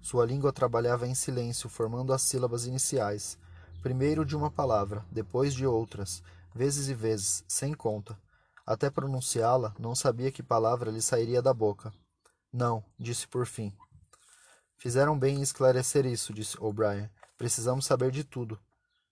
Sua 0.02 0.26
língua 0.26 0.54
trabalhava 0.54 1.06
em 1.06 1.14
silêncio, 1.14 1.68
formando 1.68 2.14
as 2.14 2.22
sílabas 2.22 2.66
iniciais, 2.66 3.38
primeiro 3.82 4.26
de 4.26 4.34
uma 4.34 4.50
palavra, 4.50 5.06
depois 5.12 5.54
de 5.54 5.68
outras, 5.68 6.24
vezes 6.56 6.88
e 6.88 6.94
vezes, 6.94 7.44
sem 7.50 7.74
conta. 7.74 8.18
Até 8.66 8.90
pronunciá-la, 8.90 9.76
não 9.78 9.94
sabia 9.94 10.32
que 10.32 10.42
palavra 10.42 10.90
lhe 10.90 11.02
sairia 11.02 11.42
da 11.42 11.54
boca. 11.54 11.92
Não, 12.52 12.82
disse 12.98 13.28
por 13.28 13.46
fim. 13.46 13.74
Fizeram 14.78 15.20
bem 15.20 15.40
em 15.40 15.42
esclarecer 15.42 16.06
isso, 16.06 16.34
disse 16.34 16.56
O'Brien. 16.62 17.10
Precisamos 17.38 17.86
saber 17.86 18.10
de 18.10 18.24
tudo. 18.24 18.58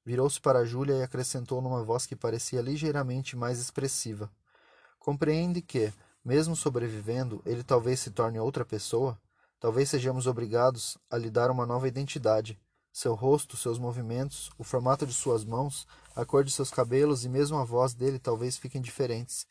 Virou-se 0.05 0.39
para 0.39 0.65
Júlia 0.65 0.95
e 0.95 1.03
acrescentou 1.03 1.61
numa 1.61 1.83
voz 1.83 2.05
que 2.05 2.15
parecia 2.15 2.61
ligeiramente 2.61 3.35
mais 3.35 3.59
expressiva. 3.59 4.31
Compreende 4.97 5.61
que, 5.61 5.91
mesmo 6.23 6.55
sobrevivendo, 6.55 7.41
ele 7.45 7.63
talvez 7.63 7.99
se 7.99 8.11
torne 8.11 8.39
outra 8.39 8.65
pessoa? 8.65 9.19
Talvez 9.59 9.89
sejamos 9.89 10.27
obrigados 10.27 10.97
a 11.09 11.17
lhe 11.17 11.29
dar 11.29 11.51
uma 11.51 11.65
nova 11.65 11.87
identidade. 11.87 12.59
Seu 12.91 13.13
rosto, 13.13 13.55
seus 13.57 13.77
movimentos, 13.77 14.49
o 14.57 14.63
formato 14.63 15.05
de 15.05 15.13
suas 15.13 15.43
mãos, 15.45 15.87
a 16.15 16.25
cor 16.25 16.43
de 16.43 16.51
seus 16.51 16.69
cabelos 16.69 17.23
e 17.25 17.29
mesmo 17.29 17.57
a 17.57 17.63
voz 17.63 17.93
dele 17.93 18.19
talvez 18.19 18.57
fiquem 18.57 18.81
diferentes. 18.81 19.45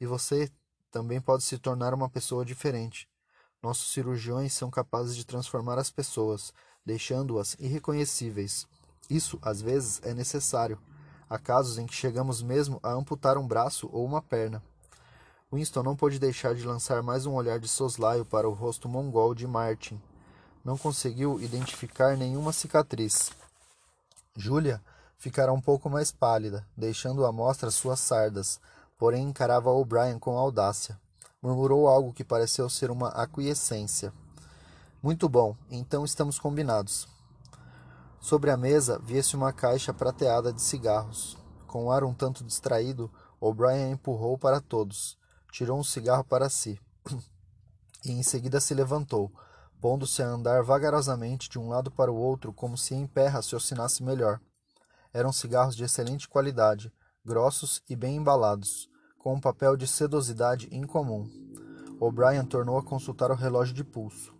E 0.00 0.06
você 0.06 0.50
também 0.90 1.20
pode 1.20 1.42
se 1.42 1.58
tornar 1.58 1.92
uma 1.92 2.08
pessoa 2.08 2.44
diferente. 2.44 3.08
Nossos 3.62 3.92
cirurgiões 3.92 4.52
são 4.52 4.70
capazes 4.70 5.16
de 5.16 5.24
transformar 5.24 5.78
as 5.78 5.90
pessoas, 5.90 6.52
deixando-as 6.84 7.54
irreconhecíveis. 7.58 8.66
Isso, 9.08 9.38
às 9.42 9.60
vezes, 9.60 10.00
é 10.04 10.14
necessário. 10.14 10.78
Há 11.28 11.38
casos 11.38 11.78
em 11.78 11.86
que 11.86 11.94
chegamos 11.94 12.42
mesmo 12.42 12.78
a 12.82 12.92
amputar 12.92 13.38
um 13.38 13.46
braço 13.46 13.88
ou 13.92 14.04
uma 14.04 14.20
perna. 14.20 14.62
Winston 15.54 15.84
não 15.84 15.94
pôde 15.94 16.18
deixar 16.18 16.52
de 16.52 16.66
lançar 16.66 17.00
mais 17.00 17.26
um 17.26 17.34
olhar 17.34 17.60
de 17.60 17.68
soslaio 17.68 18.24
para 18.24 18.48
o 18.48 18.52
rosto 18.52 18.88
mongol 18.88 19.36
de 19.36 19.46
Martin. 19.46 20.00
Não 20.64 20.76
conseguiu 20.76 21.40
identificar 21.40 22.16
nenhuma 22.16 22.52
cicatriz. 22.52 23.30
Júlia 24.36 24.82
ficara 25.16 25.52
um 25.52 25.60
pouco 25.60 25.88
mais 25.88 26.10
pálida, 26.10 26.66
deixando 26.76 27.24
à 27.24 27.30
mostra 27.30 27.70
suas 27.70 28.00
sardas, 28.00 28.60
porém 28.98 29.28
encarava 29.28 29.70
O'Brien 29.70 30.18
com 30.18 30.36
audácia. 30.36 30.98
Murmurou 31.40 31.86
algo 31.86 32.12
que 32.12 32.24
pareceu 32.24 32.68
ser 32.68 32.90
uma 32.90 33.10
aquiescência. 33.10 34.12
Muito 35.00 35.28
bom, 35.28 35.54
então 35.70 36.04
estamos 36.04 36.36
combinados. 36.36 37.06
Sobre 38.18 38.50
a 38.50 38.56
mesa 38.56 38.98
via-se 38.98 39.36
uma 39.36 39.52
caixa 39.52 39.94
prateada 39.94 40.52
de 40.52 40.60
cigarros. 40.60 41.38
Com 41.68 41.92
ar 41.92 42.02
um 42.02 42.12
tanto 42.12 42.42
distraído, 42.42 43.08
O'Brien 43.40 43.92
empurrou 43.92 44.36
para 44.36 44.60
todos 44.60 45.16
tirou 45.54 45.78
um 45.78 45.84
cigarro 45.84 46.24
para 46.24 46.48
si 46.48 46.80
e 48.04 48.10
em 48.10 48.24
seguida 48.24 48.58
se 48.58 48.74
levantou, 48.74 49.32
pondo-se 49.80 50.20
a 50.20 50.26
andar 50.26 50.64
vagarosamente 50.64 51.48
de 51.48 51.60
um 51.60 51.68
lado 51.68 51.92
para 51.92 52.10
o 52.10 52.16
outro 52.16 52.52
como 52.52 52.76
se 52.76 52.92
em 52.92 53.06
pé 53.06 53.28
raciocinasse 53.28 54.02
melhor. 54.02 54.40
Eram 55.12 55.32
cigarros 55.32 55.76
de 55.76 55.84
excelente 55.84 56.28
qualidade, 56.28 56.92
grossos 57.24 57.80
e 57.88 57.94
bem 57.94 58.16
embalados, 58.16 58.90
com 59.16 59.34
um 59.34 59.40
papel 59.40 59.76
de 59.76 59.86
sedosidade 59.86 60.68
incomum. 60.72 61.30
O'Brien 62.00 62.44
tornou 62.44 62.76
a 62.76 62.82
consultar 62.82 63.30
o 63.30 63.36
relógio 63.36 63.74
de 63.74 63.84
pulso. 63.84 64.34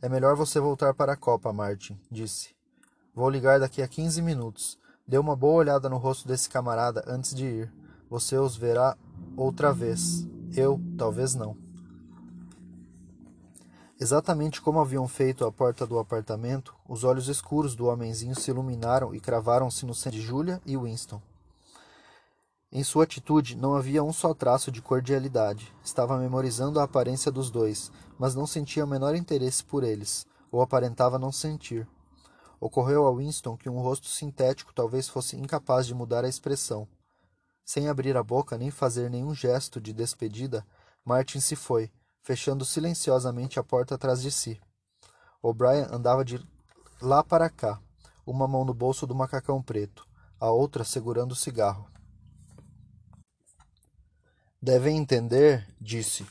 É 0.00 0.08
melhor 0.08 0.34
você 0.34 0.58
voltar 0.58 0.94
para 0.94 1.12
a 1.12 1.16
Copa, 1.16 1.52
Martin, 1.52 2.00
disse. 2.10 2.56
Vou 3.14 3.28
ligar 3.28 3.60
daqui 3.60 3.82
a 3.82 3.88
quinze 3.88 4.22
minutos. 4.22 4.78
Dê 5.06 5.18
uma 5.18 5.36
boa 5.36 5.56
olhada 5.56 5.90
no 5.90 5.98
rosto 5.98 6.26
desse 6.26 6.48
camarada 6.48 7.04
antes 7.06 7.34
de 7.34 7.44
ir. 7.44 7.72
Você 8.08 8.38
os 8.38 8.56
verá 8.56 8.96
outra 9.36 9.70
vez. 9.70 10.26
Eu, 10.56 10.80
talvez 10.96 11.34
não. 11.34 11.56
Exatamente 14.00 14.60
como 14.62 14.78
haviam 14.78 15.08
feito 15.08 15.44
à 15.44 15.50
porta 15.50 15.84
do 15.84 15.98
apartamento, 15.98 16.74
os 16.88 17.02
olhos 17.02 17.28
escuros 17.28 17.74
do 17.74 17.86
homenzinho 17.86 18.34
se 18.36 18.50
iluminaram 18.50 19.14
e 19.14 19.20
cravaram-se 19.20 19.84
no 19.84 19.94
centro 19.94 20.18
de 20.18 20.24
Julia 20.24 20.60
e 20.64 20.76
Winston. 20.76 21.20
Em 22.70 22.84
sua 22.84 23.04
atitude 23.04 23.56
não 23.56 23.74
havia 23.74 24.02
um 24.02 24.12
só 24.12 24.32
traço 24.32 24.70
de 24.70 24.82
cordialidade. 24.82 25.72
Estava 25.82 26.18
memorizando 26.18 26.78
a 26.78 26.84
aparência 26.84 27.32
dos 27.32 27.50
dois, 27.50 27.90
mas 28.18 28.34
não 28.34 28.46
sentia 28.46 28.84
o 28.84 28.88
menor 28.88 29.14
interesse 29.16 29.64
por 29.64 29.82
eles, 29.82 30.26
ou 30.52 30.60
aparentava 30.60 31.18
não 31.18 31.32
sentir. 31.32 31.86
Ocorreu 32.60 33.06
a 33.06 33.12
Winston 33.12 33.56
que 33.56 33.68
um 33.68 33.80
rosto 33.80 34.06
sintético 34.06 34.72
talvez 34.72 35.08
fosse 35.08 35.36
incapaz 35.36 35.86
de 35.86 35.94
mudar 35.94 36.24
a 36.24 36.28
expressão. 36.28 36.86
Sem 37.64 37.88
abrir 37.88 38.16
a 38.16 38.22
boca 38.22 38.58
nem 38.58 38.70
fazer 38.70 39.10
nenhum 39.10 39.34
gesto 39.34 39.80
de 39.80 39.92
despedida, 39.92 40.66
Martin 41.04 41.40
se 41.40 41.56
foi, 41.56 41.90
fechando 42.22 42.64
silenciosamente 42.64 43.58
a 43.58 43.62
porta 43.62 43.94
atrás 43.94 44.20
de 44.20 44.30
si. 44.30 44.60
O'Brien 45.42 45.86
andava 45.90 46.24
de 46.24 46.44
lá 47.00 47.22
para 47.22 47.48
cá, 47.50 47.80
uma 48.26 48.46
mão 48.46 48.64
no 48.64 48.74
bolso 48.74 49.06
do 49.06 49.14
macacão 49.14 49.62
preto, 49.62 50.06
a 50.38 50.50
outra 50.50 50.84
segurando 50.84 51.32
o 51.32 51.36
cigarro. 51.36 51.88
Devem 54.60 54.96
entender, 54.96 55.66
disse, 55.78 56.26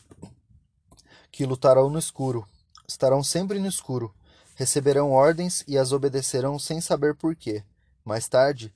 que 1.34 1.48
lutarão 1.48 1.90
no 1.90 1.98
escuro. 1.98 2.48
Estarão 2.88 3.24
sempre 3.24 3.60
no 3.60 3.68
escuro. 3.68 4.14
Receberão 4.56 5.12
ordens 5.12 5.64
e 5.68 5.80
as 5.80 5.92
obedecerão 5.92 6.60
sem 6.60 6.80
saber 6.80 7.16
por 7.16 7.36
quê. 7.36 7.64
Mais 8.06 8.28
tarde, 8.28 8.72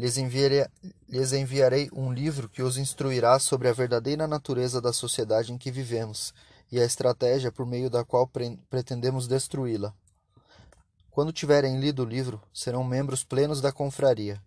lhes 0.00 0.16
enviarei, 0.16 0.66
lhes 1.06 1.34
enviarei 1.34 1.90
um 1.92 2.10
livro 2.10 2.48
que 2.48 2.62
os 2.62 2.78
instruirá 2.78 3.38
sobre 3.38 3.68
a 3.68 3.72
verdadeira 3.72 4.26
natureza 4.26 4.80
da 4.80 4.94
sociedade 4.94 5.52
em 5.52 5.58
que 5.58 5.70
vivemos 5.70 6.32
e 6.72 6.80
a 6.80 6.84
estratégia 6.86 7.52
por 7.52 7.66
meio 7.66 7.90
da 7.90 8.02
qual 8.02 8.26
pre 8.26 8.58
pretendemos 8.70 9.28
destruí-la. 9.28 9.92
Quando 11.10 11.34
tiverem 11.34 11.78
lido 11.78 12.02
o 12.02 12.06
livro, 12.06 12.40
serão 12.50 12.82
membros 12.82 13.22
plenos 13.22 13.60
da 13.60 13.70
confraria. 13.70 14.40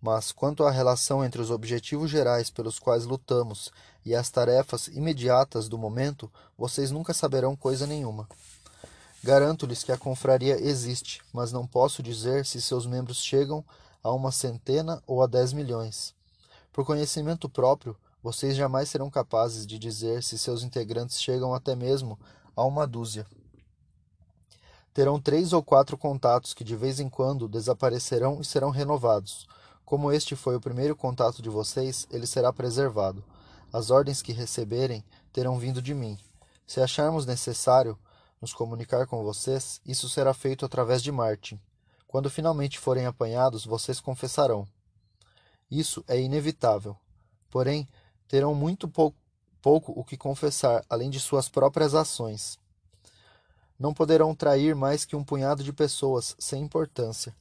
Mas, 0.00 0.30
quanto 0.30 0.64
à 0.64 0.70
relação 0.70 1.24
entre 1.24 1.42
os 1.42 1.50
objetivos 1.50 2.08
gerais 2.08 2.48
pelos 2.48 2.78
quais 2.78 3.04
lutamos 3.04 3.72
e 4.04 4.14
as 4.14 4.30
tarefas 4.30 4.86
imediatas 4.86 5.68
do 5.68 5.76
momento, 5.76 6.30
vocês 6.56 6.92
nunca 6.92 7.12
saberão 7.12 7.56
coisa 7.56 7.88
nenhuma. 7.88 8.28
Garanto-lhes 9.24 9.82
que 9.82 9.90
a 9.90 9.98
confraria 9.98 10.60
existe, 10.60 11.20
mas 11.32 11.50
não 11.50 11.66
posso 11.66 12.04
dizer 12.04 12.46
se 12.46 12.62
seus 12.62 12.86
membros 12.86 13.18
chegam 13.18 13.64
a 14.02 14.10
uma 14.12 14.32
centena 14.32 15.02
ou 15.06 15.22
a 15.22 15.26
dez 15.26 15.52
milhões. 15.52 16.14
Por 16.72 16.84
conhecimento 16.84 17.48
próprio, 17.48 17.96
vocês 18.22 18.56
jamais 18.56 18.88
serão 18.88 19.10
capazes 19.10 19.66
de 19.66 19.78
dizer 19.78 20.22
se 20.22 20.38
seus 20.38 20.62
integrantes 20.62 21.20
chegam 21.20 21.52
até 21.52 21.74
mesmo 21.74 22.18
a 22.56 22.64
uma 22.64 22.86
dúzia. 22.86 23.26
Terão 24.94 25.20
três 25.20 25.52
ou 25.52 25.62
quatro 25.62 25.96
contatos 25.96 26.54
que 26.54 26.62
de 26.62 26.76
vez 26.76 27.00
em 27.00 27.08
quando 27.08 27.48
desaparecerão 27.48 28.40
e 28.40 28.44
serão 28.44 28.70
renovados. 28.70 29.46
Como 29.84 30.12
este 30.12 30.36
foi 30.36 30.54
o 30.54 30.60
primeiro 30.60 30.94
contato 30.94 31.42
de 31.42 31.48
vocês, 31.48 32.06
ele 32.10 32.26
será 32.26 32.52
preservado. 32.52 33.24
As 33.72 33.90
ordens 33.90 34.20
que 34.20 34.32
receberem 34.32 35.02
terão 35.32 35.58
vindo 35.58 35.80
de 35.80 35.94
mim. 35.94 36.18
Se 36.66 36.80
acharmos 36.80 37.26
necessário 37.26 37.98
nos 38.40 38.52
comunicar 38.52 39.06
com 39.06 39.22
vocês, 39.22 39.80
isso 39.84 40.08
será 40.08 40.32
feito 40.34 40.64
através 40.64 41.02
de 41.02 41.10
Martin. 41.10 41.58
Quando 42.12 42.28
finalmente 42.28 42.78
forem 42.78 43.06
apanhados, 43.06 43.64
vocês 43.64 43.98
confessarão. 43.98 44.68
Isso 45.70 46.04
é 46.06 46.20
inevitável. 46.20 46.94
Porém, 47.48 47.88
terão 48.28 48.54
muito 48.54 48.86
pouco, 48.86 49.16
pouco 49.62 49.98
o 49.98 50.04
que 50.04 50.18
confessar, 50.18 50.84
além 50.90 51.08
de 51.08 51.18
suas 51.18 51.48
próprias 51.48 51.94
ações. 51.94 52.58
Não 53.78 53.94
poderão 53.94 54.34
trair 54.34 54.76
mais 54.76 55.06
que 55.06 55.16
um 55.16 55.24
punhado 55.24 55.64
de 55.64 55.72
pessoas, 55.72 56.36
sem 56.38 56.62
importância. 56.62 57.34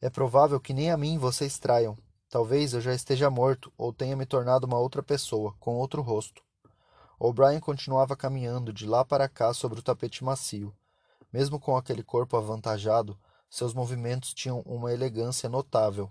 É 0.00 0.08
provável 0.08 0.60
que 0.60 0.72
nem 0.72 0.92
a 0.92 0.96
mim 0.96 1.18
vocês 1.18 1.58
traiam. 1.58 1.98
Talvez 2.30 2.72
eu 2.72 2.80
já 2.80 2.94
esteja 2.94 3.28
morto 3.28 3.72
ou 3.76 3.92
tenha 3.92 4.14
me 4.14 4.24
tornado 4.24 4.64
uma 4.64 4.78
outra 4.78 5.02
pessoa, 5.02 5.52
com 5.58 5.74
outro 5.74 6.00
rosto. 6.02 6.40
O'Brien 7.18 7.58
continuava 7.58 8.14
caminhando 8.14 8.72
de 8.72 8.86
lá 8.86 9.04
para 9.04 9.28
cá 9.28 9.52
sobre 9.52 9.80
o 9.80 9.82
tapete 9.82 10.22
macio. 10.22 10.72
Mesmo 11.32 11.58
com 11.58 11.76
aquele 11.76 12.04
corpo 12.04 12.36
avantajado, 12.36 13.18
seus 13.54 13.72
movimentos 13.72 14.34
tinham 14.34 14.62
uma 14.66 14.92
elegância 14.92 15.48
notável. 15.48 16.10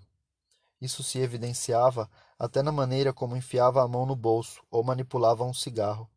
Isso 0.80 1.02
se 1.02 1.18
evidenciava 1.18 2.10
até 2.38 2.62
na 2.62 2.72
maneira 2.72 3.12
como 3.12 3.36
enfiava 3.36 3.82
a 3.82 3.86
mão 3.86 4.06
no 4.06 4.16
bolso 4.16 4.62
ou 4.70 4.82
manipulava 4.82 5.44
um 5.44 5.52
cigarro. 5.52 6.08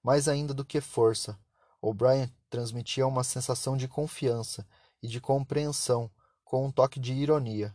Mais 0.00 0.28
ainda 0.28 0.54
do 0.54 0.64
que 0.64 0.80
força, 0.80 1.36
O'Brien 1.82 2.32
transmitia 2.48 3.04
uma 3.04 3.24
sensação 3.24 3.76
de 3.76 3.88
confiança 3.88 4.64
e 5.02 5.08
de 5.08 5.20
compreensão, 5.20 6.08
com 6.44 6.64
um 6.64 6.70
toque 6.70 7.00
de 7.00 7.14
ironia. 7.14 7.74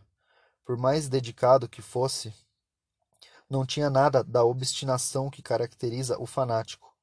Por 0.64 0.78
mais 0.78 1.06
dedicado 1.06 1.68
que 1.68 1.82
fosse, 1.82 2.32
não 3.46 3.66
tinha 3.66 3.90
nada 3.90 4.24
da 4.24 4.42
obstinação 4.42 5.28
que 5.28 5.42
caracteriza 5.42 6.18
o 6.18 6.24
fanático. 6.24 6.96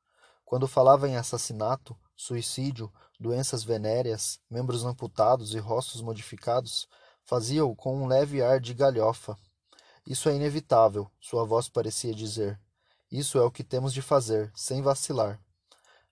Quando 0.43 0.67
falava 0.67 1.07
em 1.07 1.17
assassinato, 1.17 1.95
suicídio 2.15 2.91
doenças 3.23 3.63
venéreas, 3.63 4.37
membros 4.49 4.83
amputados 4.83 5.53
e 5.53 5.57
rostos 5.57 6.01
modificados, 6.01 6.89
fazia-o 7.23 7.73
com 7.73 8.03
um 8.03 8.05
leve 8.05 8.43
ar 8.43 8.59
de 8.59 8.73
galhofa. 8.73 9.37
Isso 10.05 10.27
é 10.27 10.35
inevitável, 10.35 11.09
sua 11.21 11.45
voz 11.45 11.69
parecia 11.69 12.13
dizer. 12.13 12.59
Isso 13.09 13.37
é 13.37 13.41
o 13.41 13.49
que 13.49 13.63
temos 13.63 13.93
de 13.93 14.01
fazer, 14.01 14.51
sem 14.53 14.81
vacilar. 14.81 15.39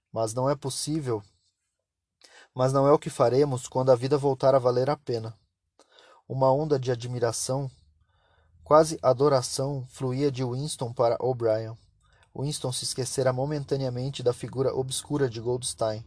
Mas 0.09 0.33
não 0.33 0.49
é 0.49 0.55
possível. 0.55 1.21
Mas 2.55 2.71
não 2.71 2.87
é 2.87 2.91
o 2.93 2.99
que 2.99 3.09
faremos 3.09 3.67
quando 3.67 3.91
a 3.91 3.95
vida 3.95 4.17
voltar 4.17 4.55
a 4.55 4.59
valer 4.59 4.89
a 4.89 4.95
pena. 4.95 5.37
Uma 6.29 6.49
onda 6.49 6.79
de 6.79 6.91
admiração, 6.91 7.69
quase 8.63 8.97
adoração, 9.01 9.85
fluía 9.89 10.31
de 10.31 10.45
Winston 10.45 10.93
para 10.93 11.17
O'Brien. 11.19 11.77
Winston 12.33 12.71
se 12.71 12.85
esquecera 12.85 13.33
momentaneamente 13.33 14.23
da 14.23 14.31
figura 14.31 14.73
obscura 14.73 15.29
de 15.29 15.41
Goldstein 15.41 16.05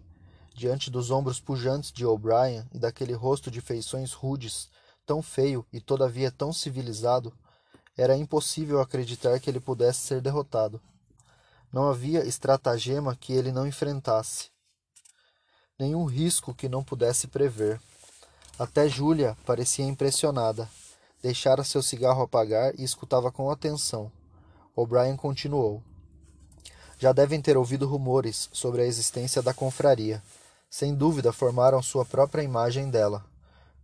diante 0.55 0.91
dos 0.91 1.11
ombros 1.11 1.41
pujantes 1.41 1.91
de 1.91 2.07
O'Brien 2.07 2.65
e 2.73 2.79
daquele 2.79 3.13
rosto 3.13 3.51
de 3.51 3.61
feições 3.61 4.13
rudes, 4.13 4.69
tão 5.05 5.21
feio 5.21 5.67
e 5.73 5.81
todavia 5.81 6.31
tão 6.31 6.53
civilizado, 6.53 7.33
era 7.97 8.17
impossível 8.17 8.81
acreditar 8.81 9.39
que 9.41 9.51
ele 9.51 9.61
pudesse 9.61 10.01
ser 10.01 10.21
derrotado. 10.21 10.81
Não 11.73 11.91
havia 11.91 12.25
estratagema 12.25 13.17
que 13.17 13.33
ele 13.33 13.51
não 13.51 13.67
enfrentasse, 13.67 14.51
nenhum 15.77 16.05
risco 16.05 16.55
que 16.55 16.69
não 16.69 16.85
pudesse 16.85 17.27
prever. 17.27 17.81
Até 18.57 18.89
Júlia 18.89 19.37
parecia 19.45 19.85
impressionada. 19.85 20.69
Deixara 21.21 21.65
seu 21.65 21.83
cigarro 21.83 22.23
apagar 22.23 22.79
e 22.79 22.85
escutava 22.85 23.33
com 23.33 23.51
atenção. 23.51 24.13
O'Brien 24.77 25.17
continuou. 25.17 25.83
Já 26.99 27.13
devem 27.13 27.41
ter 27.41 27.57
ouvido 27.57 27.89
rumores 27.89 28.49
sobre 28.53 28.83
a 28.83 28.87
existência 28.87 29.43
da 29.43 29.53
confraria 29.53 30.23
sem 30.77 30.93
dúvida 30.93 31.33
formaram 31.33 31.81
sua 31.81 32.05
própria 32.05 32.43
imagem 32.43 32.91
dela. 32.91 33.25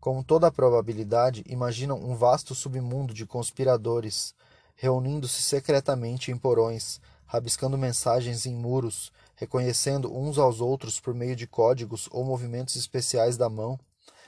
Com 0.01 0.25
toda 0.25 0.49
a 0.49 0.51
probabilidade, 0.51 1.45
imaginam 1.47 1.97
um 1.97 2.17
vasto 2.17 2.53
submundo 2.53 3.15
de 3.15 3.25
conspiradores, 3.25 4.35
reunindo-se 4.75 5.41
secretamente 5.41 6.33
em 6.33 6.37
porões, 6.37 7.01
rabiscando 7.27 7.79
mensagens 7.79 8.45
em 8.45 8.57
muros, 8.57 9.13
reconhecendo 9.37 10.13
uns 10.13 10.37
aos 10.37 10.61
outros 10.61 10.99
por 10.99 11.15
meio 11.15 11.37
de 11.37 11.47
códigos 11.47 12.09
ou 12.11 12.25
movimentos 12.25 12.75
especiais 12.75 13.37
da 13.37 13.49
mão. 13.49 13.79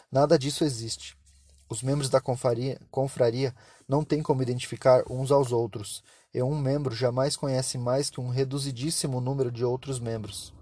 Nada 0.08 0.38
disso 0.38 0.62
existe. 0.62 1.16
Os 1.68 1.82
membros 1.82 2.08
da 2.08 2.20
confraria, 2.20 2.80
confraria 2.92 3.52
não 3.88 4.04
têm 4.04 4.22
como 4.22 4.40
identificar 4.40 5.02
uns 5.10 5.32
aos 5.32 5.50
outros, 5.50 6.00
e 6.32 6.40
um 6.40 6.56
membro 6.56 6.94
jamais 6.94 7.34
conhece 7.34 7.76
mais 7.76 8.08
que 8.08 8.20
um 8.20 8.28
reduzidíssimo 8.28 9.20
número 9.20 9.50
de 9.50 9.64
outros 9.64 9.98
membros. 9.98 10.54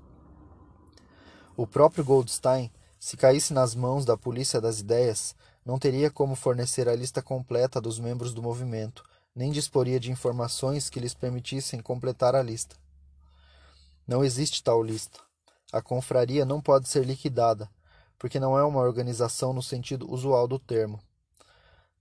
O 1.60 1.66
próprio 1.66 2.02
Goldstein, 2.02 2.72
se 2.98 3.18
caísse 3.18 3.52
nas 3.52 3.74
mãos 3.74 4.06
da 4.06 4.16
polícia 4.16 4.62
das 4.62 4.80
ideias, 4.80 5.36
não 5.62 5.78
teria 5.78 6.10
como 6.10 6.34
fornecer 6.34 6.88
a 6.88 6.96
lista 6.96 7.20
completa 7.20 7.82
dos 7.82 7.98
membros 7.98 8.32
do 8.32 8.42
movimento, 8.42 9.04
nem 9.36 9.52
disporia 9.52 10.00
de 10.00 10.10
informações 10.10 10.88
que 10.88 10.98
lhes 10.98 11.12
permitissem 11.12 11.80
completar 11.80 12.34
a 12.34 12.40
lista. 12.40 12.76
Não 14.08 14.24
existe 14.24 14.64
tal 14.64 14.82
lista. 14.82 15.20
A 15.70 15.82
confraria 15.82 16.46
não 16.46 16.62
pode 16.62 16.88
ser 16.88 17.04
liquidada, 17.04 17.68
porque 18.18 18.40
não 18.40 18.58
é 18.58 18.64
uma 18.64 18.80
organização 18.80 19.52
no 19.52 19.62
sentido 19.62 20.10
usual 20.10 20.48
do 20.48 20.58
termo. 20.58 20.98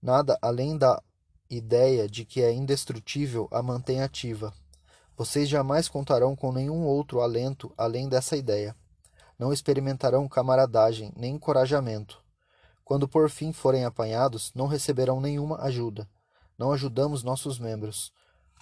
Nada 0.00 0.38
além 0.40 0.78
da 0.78 1.02
ideia 1.50 2.08
de 2.08 2.24
que 2.24 2.40
é 2.40 2.50
indestrutível 2.50 3.46
a 3.50 3.62
mantém 3.62 4.00
ativa. 4.00 4.54
Vocês 5.18 5.50
jamais 5.50 5.86
contarão 5.86 6.34
com 6.34 6.50
nenhum 6.50 6.86
outro 6.86 7.20
alento 7.20 7.70
além 7.76 8.08
dessa 8.08 8.38
ideia 8.38 8.74
não 9.40 9.54
experimentarão 9.54 10.28
camaradagem 10.28 11.14
nem 11.16 11.36
encorajamento. 11.36 12.22
Quando 12.84 13.08
por 13.08 13.30
fim 13.30 13.54
forem 13.54 13.86
apanhados, 13.86 14.52
não 14.54 14.66
receberão 14.66 15.18
nenhuma 15.18 15.62
ajuda. 15.62 16.06
Não 16.58 16.72
ajudamos 16.72 17.22
nossos 17.22 17.58
membros. 17.58 18.12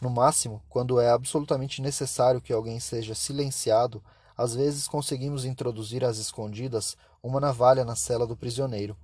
No 0.01 0.09
máximo, 0.09 0.63
quando 0.69 1.01
é 1.01 1.11
absolutamente 1.11 1.83
necessário 1.83 2.41
que 2.41 2.53
alguém 2.53 2.79
seja 2.79 3.13
silenciado, 3.13 4.01
às 4.37 4.55
vezes 4.55 4.87
conseguimos 4.87 5.45
introduzir 5.45 6.05
às 6.05 6.19
escondidas 6.19 6.97
uma 7.21 7.41
navalha 7.41 7.85
na 7.85 7.97
cela 7.97 8.25
do 8.25 8.37
prisioneiro. 8.37 8.97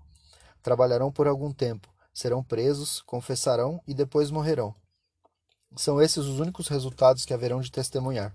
Trabalharão 0.62 1.10
por 1.10 1.26
algum 1.26 1.52
tempo, 1.52 1.88
serão 2.12 2.40
presos, 2.40 3.02
confessarão 3.02 3.82
e 3.84 3.92
depois 3.92 4.30
morrerão. 4.30 4.72
São 5.74 6.00
esses 6.00 6.24
os 6.24 6.38
únicos 6.38 6.68
resultados 6.68 7.24
que 7.24 7.34
haverão 7.34 7.60
de 7.60 7.72
testemunhar. 7.72 8.32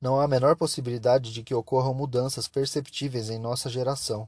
Não 0.00 0.18
há 0.18 0.24
a 0.24 0.28
menor 0.28 0.56
possibilidade 0.56 1.30
de 1.30 1.42
que 1.42 1.54
ocorram 1.54 1.92
mudanças 1.92 2.48
perceptíveis 2.48 3.28
em 3.28 3.38
nossa 3.38 3.68
geração. 3.68 4.26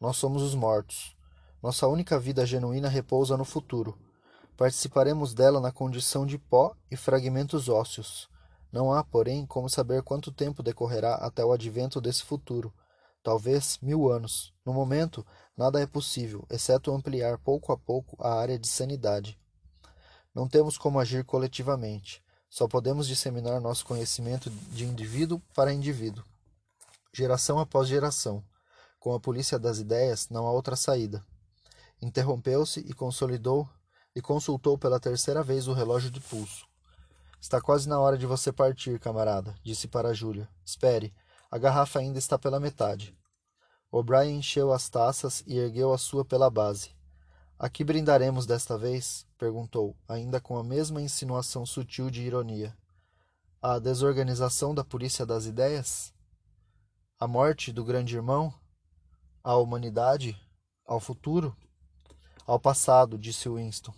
Nós 0.00 0.16
somos 0.16 0.42
os 0.42 0.56
mortos. 0.56 1.16
Nossa 1.62 1.86
única 1.86 2.18
vida 2.18 2.44
genuína 2.44 2.88
repousa 2.88 3.36
no 3.36 3.44
futuro. 3.44 3.96
Participaremos 4.56 5.32
dela 5.32 5.60
na 5.60 5.70
condição 5.70 6.26
de 6.26 6.36
pó 6.36 6.74
e 6.90 6.96
fragmentos 6.96 7.68
ósseos. 7.68 8.28
Não 8.72 8.92
há, 8.92 9.04
porém, 9.04 9.46
como 9.46 9.70
saber 9.70 10.02
quanto 10.02 10.32
tempo 10.32 10.64
decorrerá 10.64 11.14
até 11.14 11.44
o 11.44 11.52
advento 11.52 12.00
desse 12.00 12.24
futuro. 12.24 12.74
talvez 13.22 13.78
mil 13.80 14.10
anos. 14.10 14.52
No 14.66 14.74
momento, 14.74 15.24
nada 15.56 15.80
é 15.80 15.86
possível, 15.86 16.44
exceto 16.50 16.92
ampliar 16.92 17.38
pouco 17.38 17.72
a 17.72 17.76
pouco 17.76 18.16
a 18.20 18.34
área 18.34 18.58
de 18.58 18.66
sanidade. 18.66 19.38
Não 20.34 20.48
temos 20.48 20.76
como 20.76 20.98
agir 20.98 21.24
coletivamente. 21.24 22.23
Só 22.54 22.68
podemos 22.68 23.08
disseminar 23.08 23.60
nosso 23.60 23.84
conhecimento 23.84 24.48
de 24.48 24.84
indivíduo 24.84 25.42
para 25.56 25.72
indivíduo, 25.72 26.22
geração 27.12 27.58
após 27.58 27.88
geração. 27.88 28.44
Com 29.00 29.12
a 29.12 29.18
polícia 29.18 29.58
das 29.58 29.78
ideias, 29.80 30.28
não 30.28 30.46
há 30.46 30.52
outra 30.52 30.76
saída. 30.76 31.26
Interrompeu-se 32.00 32.78
e 32.78 32.92
consolidou 32.92 33.68
e 34.14 34.22
consultou 34.22 34.78
pela 34.78 35.00
terceira 35.00 35.42
vez 35.42 35.66
o 35.66 35.72
relógio 35.72 36.12
de 36.12 36.20
pulso. 36.20 36.64
Está 37.40 37.60
quase 37.60 37.88
na 37.88 37.98
hora 37.98 38.16
de 38.16 38.24
você 38.24 38.52
partir, 38.52 39.00
camarada, 39.00 39.52
disse 39.60 39.88
para 39.88 40.14
Júlia. 40.14 40.48
Espere, 40.64 41.12
a 41.50 41.58
garrafa 41.58 41.98
ainda 41.98 42.20
está 42.20 42.38
pela 42.38 42.60
metade. 42.60 43.18
O'Brien 43.90 44.38
encheu 44.38 44.72
as 44.72 44.88
taças 44.88 45.42
e 45.44 45.58
ergueu 45.58 45.92
a 45.92 45.98
sua 45.98 46.24
pela 46.24 46.48
base. 46.48 46.94
A 47.56 47.68
que 47.68 47.84
brindaremos 47.84 48.46
desta 48.46 48.76
vez? 48.76 49.24
perguntou, 49.38 49.96
ainda 50.08 50.40
com 50.40 50.58
a 50.58 50.64
mesma 50.64 51.00
insinuação 51.00 51.64
sutil 51.64 52.10
de 52.10 52.22
ironia. 52.22 52.76
A 53.62 53.78
desorganização 53.78 54.74
da 54.74 54.82
polícia 54.82 55.24
das 55.24 55.46
ideias? 55.46 56.12
A 57.18 57.28
morte 57.28 57.72
do 57.72 57.84
grande 57.84 58.16
irmão? 58.16 58.52
A 59.42 59.56
humanidade? 59.56 60.36
Ao 60.84 60.98
futuro? 60.98 61.56
Ao 62.44 62.58
passado, 62.58 63.16
disse 63.16 63.48
Winston. 63.48 63.94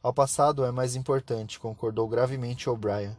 Ao 0.00 0.14
passado 0.14 0.64
é 0.64 0.70
mais 0.70 0.94
importante, 0.94 1.58
concordou 1.58 2.08
gravemente 2.08 2.70
O'Brien. 2.70 3.16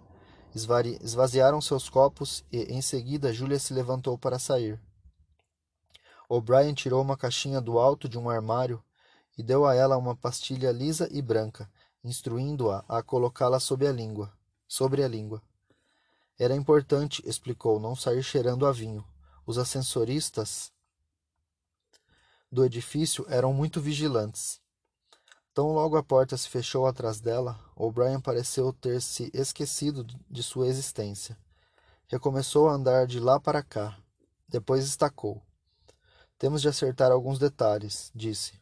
Esvaziaram 0.55 1.59
seus 1.59 1.89
copos 1.89 2.43
e, 2.49 2.73
em 2.73 2.81
seguida, 2.81 3.33
Julia 3.33 3.59
se 3.59 3.73
levantou 3.73 4.17
para 4.17 4.39
sair. 4.39 4.81
O'Brien 6.29 6.73
tirou 6.73 7.01
uma 7.01 7.17
caixinha 7.17 7.59
do 7.59 7.77
alto 7.77 8.07
de 8.07 8.17
um 8.17 8.29
armário 8.29 8.81
e 9.37 9.43
deu 9.43 9.65
a 9.65 9.75
ela 9.75 9.97
uma 9.97 10.15
pastilha 10.15 10.71
lisa 10.71 11.07
e 11.11 11.21
branca, 11.21 11.69
instruindo-a 12.03 12.83
a, 12.87 12.99
a 12.99 13.03
colocá-la 13.03 13.59
sob 13.59 13.85
a 13.85 13.91
língua, 13.91 14.33
sobre 14.67 15.03
a 15.03 15.07
língua. 15.07 15.41
Era 16.39 16.55
importante, 16.55 17.21
explicou, 17.25 17.79
não 17.79 17.95
sair 17.95 18.23
cheirando 18.23 18.65
a 18.65 18.71
vinho. 18.71 19.05
Os 19.45 19.57
ascensoristas 19.57 20.71
do 22.51 22.65
edifício 22.65 23.25
eram 23.29 23.53
muito 23.53 23.81
vigilantes. 23.81 24.59
Tão 25.53 25.71
logo 25.73 25.97
a 25.97 26.03
porta 26.03 26.37
se 26.37 26.47
fechou 26.47 26.85
atrás 26.85 27.19
dela, 27.19 27.59
O'Brien 27.75 28.19
pareceu 28.19 28.71
ter 28.71 29.01
se 29.01 29.31
esquecido 29.33 30.05
de 30.29 30.43
sua 30.43 30.67
existência. 30.67 31.37
Recomeçou 32.07 32.69
a 32.69 32.73
andar 32.73 33.07
de 33.07 33.19
lá 33.19 33.39
para 33.39 33.63
cá. 33.63 33.97
Depois 34.47 34.85
estacou. 34.85 35.41
Temos 36.37 36.61
de 36.61 36.69
acertar 36.69 37.11
alguns 37.11 37.39
detalhes, 37.39 38.11
disse. 38.13 38.53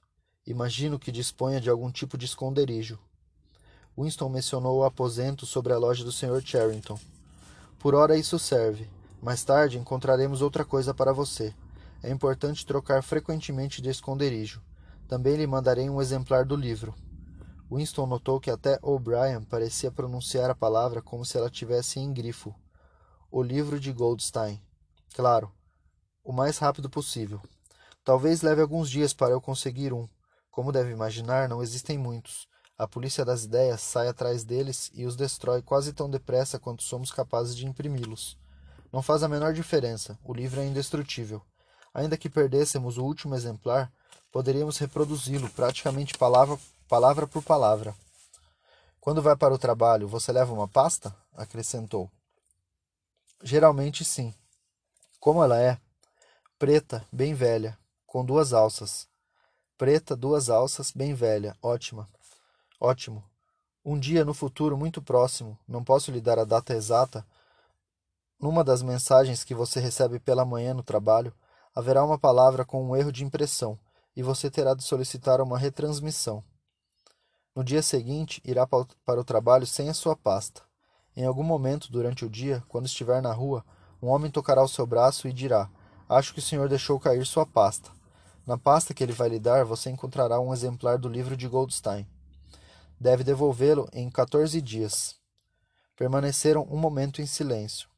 Imagino 0.47 0.99
que 0.99 1.11
disponha 1.11 1.59
de 1.59 1.71
algum 1.71 1.91
tipo 1.91 2.17
de 2.17 2.25
esconderijo. 2.25 2.99
Winston 3.97 4.29
mencionou 4.29 4.77
o 4.77 4.83
aposento 4.83 5.43
sobre 5.43 5.73
a 5.73 5.77
loja 5.77 6.03
do 6.03 6.11
Sr. 6.11 6.39
Charrington. 6.45 6.99
Por 7.79 7.95
ora 7.95 8.15
isso 8.15 8.37
serve. 8.37 8.87
Mais 9.21 9.43
tarde 9.43 9.79
encontraremos 9.79 10.43
outra 10.43 10.63
coisa 10.63 10.93
para 10.93 11.11
você. 11.11 11.51
É 12.03 12.11
importante 12.11 12.63
trocar 12.63 13.01
frequentemente 13.01 13.81
de 13.81 13.89
esconderijo. 13.89 14.61
Também 15.07 15.35
lhe 15.35 15.47
mandarei 15.47 15.89
um 15.89 15.99
exemplar 15.99 16.45
do 16.45 16.55
livro. 16.55 16.93
Winston 17.71 18.05
notou 18.05 18.39
que 18.39 18.51
até 18.51 18.77
O'Brien 18.83 19.41
parecia 19.41 19.89
pronunciar 19.89 20.51
a 20.51 20.55
palavra 20.55 21.01
como 21.01 21.25
se 21.25 21.37
ela 21.37 21.49
tivesse 21.49 21.99
em 21.99 22.13
grifo. 22.13 22.53
O 23.31 23.41
livro 23.41 23.79
de 23.79 23.91
Goldstein. 23.91 24.61
Claro, 25.15 25.51
o 26.23 26.31
mais 26.31 26.59
rápido 26.59 26.87
possível. 26.87 27.41
Talvez 28.03 28.43
leve 28.43 28.61
alguns 28.61 28.91
dias 28.91 29.11
para 29.11 29.31
eu 29.31 29.41
conseguir 29.41 29.91
um. 29.91 30.07
Como 30.55 30.71
deve 30.71 30.89
imaginar, 30.89 31.49
não 31.49 31.61
existem 31.61 31.97
muitos. 31.97 32.47
A 32.77 32.87
polícia 32.87 33.25
das 33.25 33.43
ideias 33.43 33.81
sai 33.81 34.07
atrás 34.07 34.45
deles 34.45 34.89
e 34.93 35.05
os 35.05 35.17
destrói 35.17 35.61
quase 35.61 35.91
tão 35.91 36.09
depressa 36.09 36.57
quanto 36.57 36.81
somos 36.81 37.11
capazes 37.11 37.53
de 37.57 37.67
imprimi-los. 37.67 38.37
Não 38.89 39.01
faz 39.01 39.21
a 39.21 39.27
menor 39.27 39.51
diferença, 39.51 40.17
o 40.23 40.33
livro 40.33 40.61
é 40.61 40.65
indestrutível. 40.65 41.41
Ainda 41.93 42.15
que 42.15 42.29
perdêssemos 42.29 42.97
o 42.97 43.03
último 43.03 43.35
exemplar, 43.35 43.91
poderíamos 44.31 44.77
reproduzi-lo 44.77 45.49
praticamente 45.49 46.17
palavra, 46.17 46.57
palavra 46.87 47.27
por 47.27 47.43
palavra. 47.43 47.93
Quando 49.01 49.21
vai 49.21 49.35
para 49.35 49.53
o 49.53 49.59
trabalho, 49.59 50.07
você 50.07 50.31
leva 50.31 50.53
uma 50.53 50.69
pasta? 50.69 51.13
acrescentou. 51.33 52.09
Geralmente 53.43 54.05
sim. 54.05 54.33
Como 55.19 55.43
ela 55.43 55.59
é? 55.59 55.77
Preta, 56.57 57.05
bem 57.11 57.33
velha, 57.33 57.77
com 58.07 58.23
duas 58.23 58.53
alças. 58.53 59.13
Preta, 59.77 60.15
duas 60.15 60.49
alças, 60.49 60.91
bem 60.91 61.13
velha, 61.13 61.55
ótima. 61.61 62.09
Ótimo. 62.79 63.23
Um 63.83 63.99
dia 63.99 64.23
no 64.23 64.33
futuro 64.33 64.77
muito 64.77 65.01
próximo, 65.01 65.57
não 65.67 65.83
posso 65.83 66.11
lhe 66.11 66.21
dar 66.21 66.39
a 66.39 66.45
data 66.45 66.73
exata, 66.73 67.25
numa 68.39 68.63
das 68.63 68.81
mensagens 68.81 69.43
que 69.43 69.55
você 69.55 69.79
recebe 69.79 70.19
pela 70.19 70.45
manhã 70.45 70.73
no 70.73 70.83
trabalho, 70.83 71.33
haverá 71.73 72.03
uma 72.03 72.17
palavra 72.17 72.65
com 72.65 72.83
um 72.83 72.95
erro 72.95 73.11
de 73.11 73.23
impressão 73.23 73.79
e 74.15 74.21
você 74.21 74.51
terá 74.51 74.73
de 74.73 74.83
solicitar 74.83 75.41
uma 75.41 75.57
retransmissão. 75.57 76.43
No 77.55 77.63
dia 77.63 77.81
seguinte, 77.81 78.41
irá 78.45 78.67
para 78.67 79.19
o 79.19 79.23
trabalho 79.23 79.65
sem 79.65 79.89
a 79.89 79.93
sua 79.93 80.15
pasta. 80.15 80.61
Em 81.15 81.25
algum 81.25 81.43
momento 81.43 81.91
durante 81.91 82.25
o 82.25 82.29
dia, 82.29 82.61
quando 82.67 82.85
estiver 82.85 83.21
na 83.21 83.31
rua, 83.31 83.63
um 84.01 84.09
homem 84.09 84.29
tocará 84.29 84.61
o 84.61 84.67
seu 84.67 84.85
braço 84.85 85.27
e 85.27 85.33
dirá: 85.33 85.69
Acho 86.07 86.33
que 86.33 86.39
o 86.39 86.43
senhor 86.43 86.67
deixou 86.67 86.99
cair 86.99 87.25
sua 87.25 87.45
pasta. 87.45 87.89
Na 88.45 88.57
pasta 88.57 88.93
que 88.93 89.03
ele 89.03 89.11
vai 89.11 89.29
lhe 89.29 89.39
dar, 89.39 89.65
você 89.65 89.89
encontrará 89.89 90.39
um 90.39 90.53
exemplar 90.53 90.99
do 90.99 91.09
livro 91.09 91.35
de 91.35 91.47
Goldstein. 91.47 92.07
Deve 92.99 93.23
devolvê-lo 93.23 93.89
em 93.91 94.09
14 94.09 94.61
dias. 94.61 95.15
Permaneceram 95.95 96.67
um 96.69 96.77
momento 96.77 97.21
em 97.21 97.25
silêncio. 97.25 97.89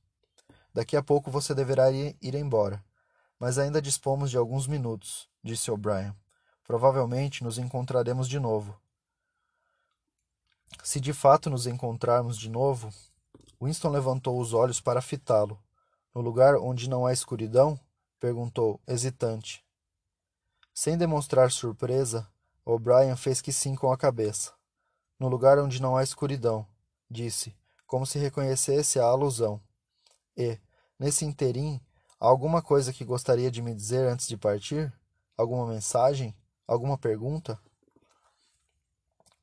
Daqui 0.74 0.96
a 0.96 1.04
pouco 1.04 1.30
você 1.30 1.54
deverá 1.54 1.92
ir 1.92 2.36
embora. 2.36 2.82
Mas 3.38 3.58
ainda 3.58 3.82
dispomos 3.82 4.32
de 4.32 4.38
alguns 4.38 4.68
minutos 4.68 5.30
disse 5.44 5.70
O'Brien. 5.70 6.14
Provavelmente 6.64 7.44
nos 7.44 7.58
encontraremos 7.58 8.28
de 8.28 8.40
novo. 8.40 8.80
Se 10.84 11.00
de 11.00 11.14
fato 11.14 11.50
nos 11.50 11.68
encontrarmos 11.68 12.38
de 12.38 12.50
novo, 12.50 12.90
Winston 13.62 13.90
levantou 13.90 14.40
os 14.40 14.54
olhos 14.54 14.80
para 14.80 15.02
fitá-lo. 15.02 15.60
No 16.16 16.22
lugar 16.22 16.56
onde 16.56 16.90
não 16.90 17.06
há 17.06 17.12
escuridão? 17.12 17.80
perguntou, 18.20 18.80
hesitante. 18.88 19.67
Sem 20.80 20.96
demonstrar 20.96 21.52
surpresa, 21.52 22.30
O'Brien 22.64 23.16
fez 23.16 23.42
que 23.42 23.52
sim 23.52 23.74
com 23.74 23.92
a 23.92 23.98
cabeça. 23.98 24.54
No 25.20 25.28
lugar 25.28 25.58
onde 25.58 25.82
não 25.82 25.98
há 25.98 26.04
escuridão, 26.04 26.68
disse, 27.10 27.56
como 27.88 28.06
se 28.06 28.20
reconhecesse 28.20 29.00
a 29.00 29.06
alusão. 29.06 29.60
E, 30.38 30.60
nesse 31.00 31.26
interim, 31.26 31.82
há 32.20 32.28
alguma 32.28 32.62
coisa 32.62 32.94
que 32.94 33.04
gostaria 33.04 33.50
de 33.50 33.60
me 33.60 33.74
dizer 33.74 34.08
antes 34.08 34.28
de 34.28 34.38
partir? 34.38 34.94
Alguma 35.36 35.66
mensagem? 35.66 36.38
Alguma 36.68 36.96
pergunta? 36.96 37.60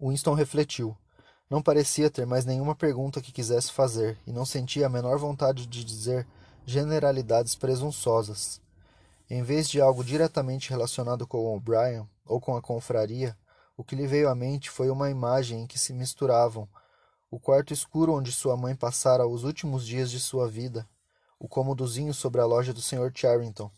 Winston 0.01 0.35
refletiu. 0.35 0.97
Não 1.51 1.61
parecia 1.61 2.09
ter 2.09 2.27
mais 2.27 2.45
nenhuma 2.45 2.77
pergunta 2.77 3.21
que 3.21 3.33
quisesse 3.33 3.73
fazer 3.73 4.17
e 4.25 4.33
não 4.33 4.47
sentia 4.47 4.87
a 4.87 4.89
menor 4.89 5.19
vontade 5.19 5.67
de 5.67 5.83
dizer 5.83 6.29
generalidades 6.65 7.57
presunçosas. 7.57 8.63
Em 9.29 9.43
vez 9.43 9.69
de 9.69 9.81
algo 9.81 10.05
diretamente 10.05 10.71
relacionado 10.71 11.27
com 11.27 11.55
O'Brien 11.55 12.09
ou 12.27 12.41
com 12.41 12.57
a 12.57 12.63
confraria, 12.63 13.37
o 13.77 13.83
que 13.83 13.97
lhe 13.97 14.07
veio 14.07 14.29
à 14.29 14.35
mente 14.35 14.71
foi 14.71 14.91
uma 14.91 15.11
imagem 15.11 15.63
em 15.63 15.67
que 15.67 15.79
se 15.79 15.93
misturavam 15.93 16.69
o 17.31 17.41
quarto 17.41 17.73
escuro 17.73 18.13
onde 18.13 18.31
sua 18.31 18.57
mãe 18.57 18.77
passara 18.77 19.27
os 19.27 19.43
últimos 19.43 19.85
dias 19.85 20.09
de 20.09 20.21
sua 20.21 20.49
vida, 20.49 20.89
o 21.37 21.49
cômodozinho 21.49 22.15
sobre 22.15 22.41
a 22.41 22.47
loja 22.47 22.73
do 22.73 22.81
Sr. 22.81 23.11
Charrington, 23.13 23.69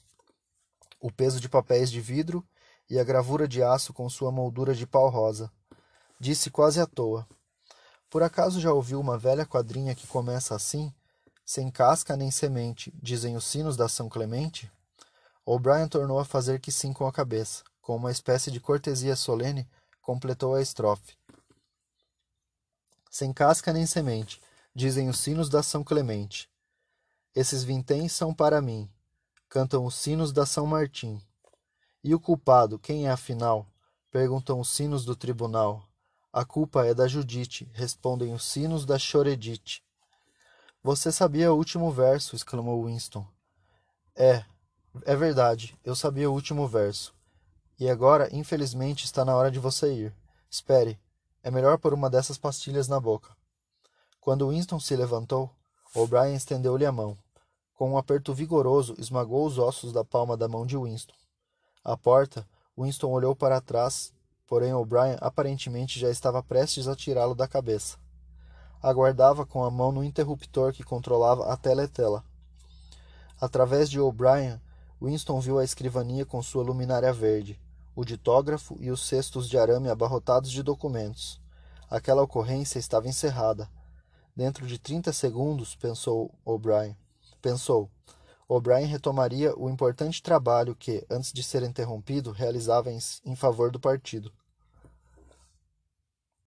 o 1.00 1.10
peso 1.10 1.40
de 1.40 1.48
papéis 1.48 1.90
de 1.90 2.00
vidro 2.00 2.46
e 2.90 2.98
a 2.98 3.04
gravura 3.04 3.48
de 3.48 3.62
aço 3.62 3.94
com 3.94 4.08
sua 4.10 4.30
moldura 4.30 4.74
de 4.74 4.86
pau 4.86 5.08
rosa. 5.08 5.50
Disse 6.20 6.50
quase 6.50 6.80
à 6.80 6.86
toa. 6.86 7.26
Por 8.10 8.22
acaso 8.22 8.60
já 8.60 8.72
ouviu 8.72 9.00
uma 9.00 9.16
velha 9.16 9.46
quadrinha 9.46 9.94
que 9.94 10.06
começa 10.06 10.54
assim? 10.54 10.92
Sem 11.44 11.70
casca 11.70 12.14
nem 12.14 12.30
semente, 12.30 12.92
dizem 13.02 13.36
os 13.36 13.44
sinos 13.46 13.74
da 13.74 13.88
São 13.88 14.08
Clemente? 14.08 14.70
O'Brien 15.48 15.86
tornou 15.86 16.18
a 16.18 16.24
fazer 16.24 16.58
que 16.58 16.72
sim 16.72 16.92
com 16.92 17.06
a 17.06 17.12
cabeça. 17.12 17.62
Com 17.80 17.94
uma 17.94 18.10
espécie 18.10 18.50
de 18.50 18.58
cortesia 18.58 19.14
solene, 19.14 19.64
completou 20.02 20.56
a 20.56 20.60
estrofe. 20.60 21.16
Sem 23.08 23.32
casca 23.32 23.72
nem 23.72 23.86
semente, 23.86 24.42
dizem 24.74 25.08
os 25.08 25.20
sinos 25.20 25.48
da 25.48 25.62
São 25.62 25.84
Clemente. 25.84 26.50
Esses 27.32 27.62
vinténs 27.62 28.10
são 28.10 28.34
para 28.34 28.60
mim, 28.60 28.90
cantam 29.48 29.84
os 29.84 29.94
sinos 29.94 30.32
da 30.32 30.44
São 30.44 30.66
Martim. 30.66 31.22
E 32.02 32.12
o 32.12 32.18
culpado, 32.18 32.76
quem 32.76 33.06
é 33.06 33.10
afinal? 33.10 33.68
Perguntam 34.10 34.58
os 34.58 34.68
sinos 34.68 35.04
do 35.04 35.14
tribunal. 35.14 35.88
A 36.32 36.44
culpa 36.44 36.84
é 36.84 36.92
da 36.92 37.06
Judite, 37.06 37.70
respondem 37.72 38.34
os 38.34 38.44
sinos 38.44 38.84
da 38.84 38.98
Choredite. 38.98 39.80
Você 40.82 41.12
sabia 41.12 41.52
o 41.52 41.56
último 41.56 41.92
verso, 41.92 42.34
exclamou 42.34 42.86
Winston. 42.86 43.24
É, 44.14 44.44
É 45.04 45.16
verdade, 45.16 45.76
eu 45.84 45.94
sabia 45.94 46.30
o 46.30 46.32
último 46.32 46.66
verso. 46.66 47.14
E 47.78 47.90
agora, 47.90 48.28
infelizmente, 48.32 49.04
está 49.04 49.24
na 49.24 49.36
hora 49.36 49.50
de 49.50 49.58
você 49.58 49.92
ir. 49.92 50.14
Espere, 50.50 50.98
é 51.42 51.50
melhor 51.50 51.78
pôr 51.78 51.92
uma 51.92 52.08
dessas 52.08 52.38
pastilhas 52.38 52.88
na 52.88 52.98
boca. 52.98 53.36
Quando 54.20 54.48
Winston 54.48 54.80
se 54.80 54.96
levantou, 54.96 55.50
O'Brien 55.94 56.34
estendeu-lhe 56.34 56.86
a 56.86 56.92
mão. 56.92 57.16
Com 57.74 57.92
um 57.92 57.98
aperto 57.98 58.32
vigoroso, 58.32 58.94
esmagou 58.98 59.46
os 59.46 59.58
ossos 59.58 59.92
da 59.92 60.04
palma 60.04 60.36
da 60.36 60.48
mão 60.48 60.64
de 60.64 60.76
Winston. 60.76 61.14
À 61.84 61.96
porta, 61.96 62.46
Winston 62.76 63.08
olhou 63.10 63.36
para 63.36 63.60
trás, 63.60 64.12
porém 64.46 64.74
O'Brien 64.74 65.16
aparentemente 65.20 66.00
já 66.00 66.10
estava 66.10 66.42
prestes 66.42 66.88
a 66.88 66.96
tirá-lo 66.96 67.34
da 67.34 67.46
cabeça. 67.46 67.98
Aguardava 68.82 69.46
com 69.46 69.64
a 69.64 69.70
mão 69.70 69.92
no 69.92 70.02
interruptor 70.02 70.72
que 70.72 70.82
controlava 70.82 71.52
a 71.52 71.56
teletela. 71.56 72.24
Através 73.40 73.90
de 73.90 74.00
O'Brien, 74.00 74.60
Winston 75.00 75.40
viu 75.40 75.58
a 75.58 75.64
escrivania 75.64 76.24
com 76.24 76.42
sua 76.42 76.62
luminária 76.62 77.12
verde, 77.12 77.60
o 77.94 78.04
ditógrafo 78.04 78.76
e 78.80 78.90
os 78.90 79.06
cestos 79.06 79.48
de 79.48 79.58
arame 79.58 79.90
abarrotados 79.90 80.50
de 80.50 80.62
documentos. 80.62 81.40
Aquela 81.88 82.22
ocorrência 82.22 82.78
estava 82.78 83.08
encerrada. 83.08 83.70
Dentro 84.34 84.66
de 84.66 84.78
trinta 84.78 85.12
segundos, 85.12 85.74
pensou 85.74 86.34
O'Brien. 86.44 86.96
Pensou. 87.40 87.90
O'Brien 88.48 88.86
retomaria 88.86 89.54
o 89.56 89.68
importante 89.68 90.22
trabalho 90.22 90.74
que, 90.74 91.06
antes 91.10 91.32
de 91.32 91.42
ser 91.42 91.62
interrompido, 91.62 92.32
realizava 92.32 92.90
em, 92.90 92.98
em 93.24 93.36
favor 93.36 93.70
do 93.70 93.80
partido. 93.80 94.32